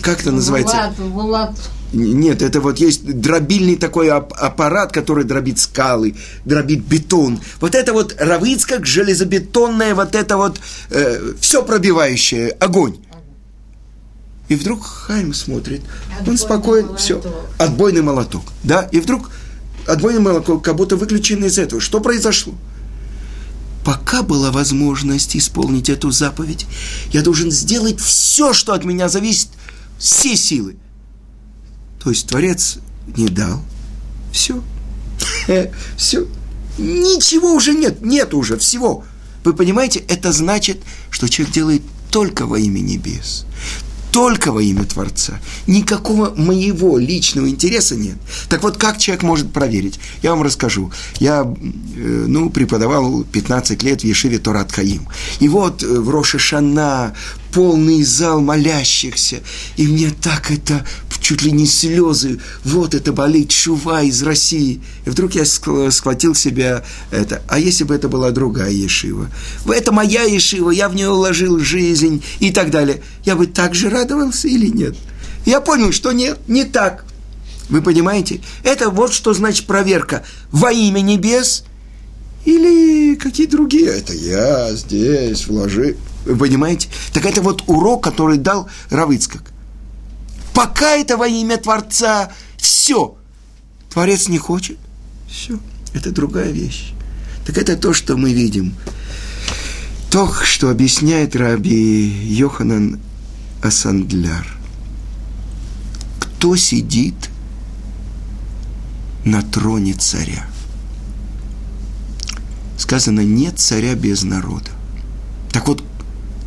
как 0.02 0.20
это 0.20 0.32
называется? 0.32 0.92
Влад, 0.98 0.98
Влад. 0.98 1.70
Нет, 1.92 2.42
это 2.42 2.60
вот 2.60 2.78
есть 2.78 3.04
дробильный 3.20 3.76
такой 3.76 4.10
аппарат, 4.10 4.90
который 4.90 5.24
дробит 5.24 5.60
скалы, 5.60 6.16
дробит 6.44 6.84
бетон. 6.84 7.40
Вот 7.60 7.76
это 7.76 7.92
вот 7.92 8.16
равицкак, 8.18 8.84
железобетонное, 8.84 9.94
вот 9.94 10.16
это 10.16 10.36
вот 10.36 10.58
э, 10.90 11.34
все 11.40 11.62
пробивающее, 11.62 12.50
огонь. 12.50 12.96
И 14.48 14.56
вдруг 14.56 14.84
Хайм 14.84 15.32
смотрит, 15.32 15.82
отбойный 16.18 16.30
он 16.30 16.38
спокойно, 16.38 16.96
все, 16.96 17.22
отбойный 17.56 18.02
молоток, 18.02 18.42
да, 18.62 18.88
и 18.92 19.00
вдруг 19.00 19.30
отбойный 19.86 20.20
молоток 20.20 20.64
как 20.64 20.74
будто 20.74 20.96
выключен 20.96 21.44
из 21.44 21.58
этого. 21.58 21.80
Что 21.80 22.00
произошло? 22.00 22.54
Пока 23.84 24.22
была 24.22 24.50
возможность 24.50 25.36
исполнить 25.36 25.88
эту 25.88 26.10
заповедь, 26.10 26.66
я 27.12 27.22
должен 27.22 27.50
сделать 27.50 28.00
все, 28.00 28.52
что 28.52 28.72
от 28.72 28.84
меня 28.84 29.08
зависит, 29.08 29.48
все 29.98 30.36
силы. 30.36 30.76
То 32.02 32.10
есть 32.10 32.26
Творец 32.26 32.78
не 33.06 33.28
дал. 33.28 33.62
Все. 34.32 34.62
Все. 35.96 36.26
Ничего 36.78 37.52
уже 37.52 37.72
нет. 37.74 38.02
Нет 38.02 38.34
уже 38.34 38.58
всего. 38.58 39.04
Вы 39.44 39.54
понимаете, 39.54 40.00
это 40.00 40.32
значит, 40.32 40.82
что 41.10 41.28
человек 41.28 41.54
делает 41.54 41.82
только 42.10 42.46
во 42.46 42.58
имя 42.58 42.80
небес 42.80 43.44
только 44.14 44.52
во 44.52 44.62
имя 44.62 44.84
Творца. 44.84 45.40
Никакого 45.66 46.32
моего 46.36 46.98
личного 46.98 47.48
интереса 47.48 47.96
нет. 47.96 48.14
Так 48.48 48.62
вот, 48.62 48.76
как 48.76 48.98
человек 48.98 49.24
может 49.24 49.52
проверить? 49.52 49.98
Я 50.22 50.30
вам 50.30 50.44
расскажу. 50.44 50.92
Я, 51.18 51.42
э, 51.42 52.24
ну, 52.28 52.48
преподавал 52.48 53.24
15 53.24 53.82
лет 53.82 54.02
в 54.02 54.04
Ешиве 54.04 54.38
Торат 54.38 54.70
Хаим. 54.70 55.08
И 55.40 55.48
вот 55.48 55.82
э, 55.82 55.86
в 55.86 56.10
Роша 56.10 56.38
Шана 56.38 57.12
полный 57.54 58.02
зал 58.02 58.40
молящихся, 58.40 59.40
и 59.76 59.86
мне 59.86 60.10
так 60.10 60.50
это 60.50 60.84
чуть 61.20 61.40
ли 61.40 61.52
не 61.52 61.66
слезы, 61.66 62.38
вот 62.64 62.94
это 62.94 63.12
болит 63.12 63.50
шува 63.50 64.02
из 64.02 64.22
России. 64.22 64.82
И 65.06 65.10
вдруг 65.10 65.34
я 65.34 65.46
схватил 65.46 66.34
себя 66.34 66.84
это. 67.10 67.42
А 67.48 67.58
если 67.58 67.84
бы 67.84 67.94
это 67.94 68.10
была 68.10 68.30
другая 68.30 68.70
Ешива? 68.70 69.30
Это 69.66 69.90
моя 69.90 70.24
Ешива, 70.24 70.70
я 70.70 70.90
в 70.90 70.94
нее 70.94 71.08
уложил 71.08 71.58
жизнь 71.60 72.22
и 72.40 72.50
так 72.50 72.70
далее. 72.70 73.02
Я 73.24 73.36
бы 73.36 73.46
так 73.46 73.74
же 73.74 73.88
радовался 73.88 74.48
или 74.48 74.66
нет? 74.66 74.96
Я 75.46 75.62
понял, 75.62 75.92
что 75.92 76.12
нет, 76.12 76.38
не 76.46 76.64
так. 76.64 77.06
Вы 77.70 77.80
понимаете? 77.80 78.42
Это 78.62 78.90
вот 78.90 79.14
что 79.14 79.32
значит 79.32 79.66
проверка. 79.66 80.24
Во 80.52 80.70
имя 80.72 81.00
небес 81.00 81.64
или 82.44 83.14
какие 83.14 83.46
другие? 83.46 83.86
Это 83.86 84.12
я 84.12 84.74
здесь 84.74 85.46
вложил. 85.46 85.94
Вы 86.24 86.36
понимаете? 86.36 86.88
Так 87.12 87.26
это 87.26 87.42
вот 87.42 87.64
урок, 87.66 88.02
который 88.02 88.38
дал 88.38 88.68
Равыцкак. 88.90 89.52
Пока 90.54 90.94
это 90.94 91.16
во 91.16 91.26
имя 91.26 91.56
Творца, 91.58 92.30
все. 92.56 93.16
Творец 93.90 94.28
не 94.28 94.38
хочет, 94.38 94.78
все. 95.28 95.58
Это 95.92 96.10
другая 96.10 96.50
вещь. 96.50 96.92
Так 97.46 97.58
это 97.58 97.76
то, 97.76 97.92
что 97.92 98.16
мы 98.16 98.32
видим. 98.32 98.74
То, 100.10 100.32
что 100.32 100.70
объясняет 100.70 101.36
Раби 101.36 101.74
Йоханан 101.74 103.00
Асандляр. 103.62 104.46
Кто 106.20 106.56
сидит 106.56 107.30
на 109.24 109.42
троне 109.42 109.94
царя. 109.94 110.46
Сказано, 112.78 113.20
нет 113.20 113.58
царя 113.58 113.94
без 113.94 114.22
народа. 114.22 114.70
Так 115.50 115.66
вот, 115.68 115.82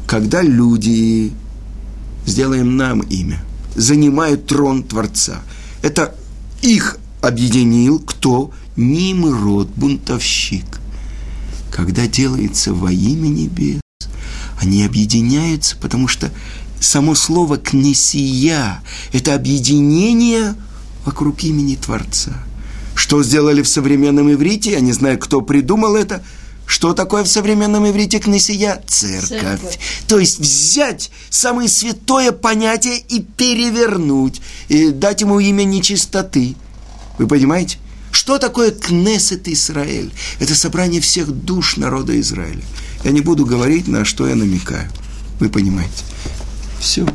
когда 0.07 0.41
люди, 0.41 1.33
сделаем 2.25 2.77
нам 2.77 3.01
имя, 3.01 3.43
занимают 3.75 4.47
трон 4.47 4.83
Творца, 4.83 5.41
это 5.83 6.15
их 6.61 6.97
объединил 7.21 7.99
кто? 7.99 8.51
Нимрод, 8.77 9.67
бунтовщик. 9.75 10.65
Когда 11.71 12.07
делается 12.07 12.73
во 12.73 12.91
имя 12.91 13.27
небес, 13.27 13.81
они 14.61 14.83
объединяются, 14.83 15.75
потому 15.75 16.07
что 16.07 16.31
само 16.79 17.13
слово 17.13 17.57
«кнесия»– 17.57 18.81
это 19.11 19.35
объединение 19.35 20.55
вокруг 21.05 21.43
имени 21.43 21.75
Творца. 21.75 22.31
Что 22.95 23.23
сделали 23.23 23.61
в 23.61 23.67
современном 23.67 24.31
иврите, 24.31 24.71
я 24.71 24.79
не 24.79 24.93
знаю, 24.93 25.19
кто 25.19 25.41
придумал 25.41 25.95
это, 25.95 26.23
что 26.67 26.93
такое 26.93 27.23
в 27.23 27.27
современном 27.27 27.89
иврите 27.89 28.19
кнесия? 28.19 28.83
Церковь. 28.85 29.29
Церковь. 29.29 29.79
То 30.07 30.19
есть 30.19 30.37
взять 30.39 31.09
самое 31.29 31.69
святое 31.69 32.33
понятие 32.33 32.99
и 32.99 33.21
перевернуть, 33.21 34.41
и 34.67 34.89
дать 34.89 35.21
ему 35.21 35.39
имя 35.39 35.63
нечистоты. 35.63 36.55
Вы 37.17 37.25
понимаете? 37.25 37.77
Что 38.11 38.37
такое 38.37 38.71
Кнесет 38.71 39.47
Израиль? 39.47 40.11
Это 40.39 40.55
собрание 40.55 40.99
всех 40.99 41.31
душ 41.31 41.77
народа 41.77 42.19
Израиля. 42.19 42.63
Я 43.03 43.11
не 43.11 43.21
буду 43.21 43.45
говорить, 43.45 43.87
на 43.87 44.03
что 44.03 44.27
я 44.27 44.35
намекаю. 44.35 44.91
Вы 45.39 45.49
понимаете. 45.49 46.03
Все. 46.79 47.07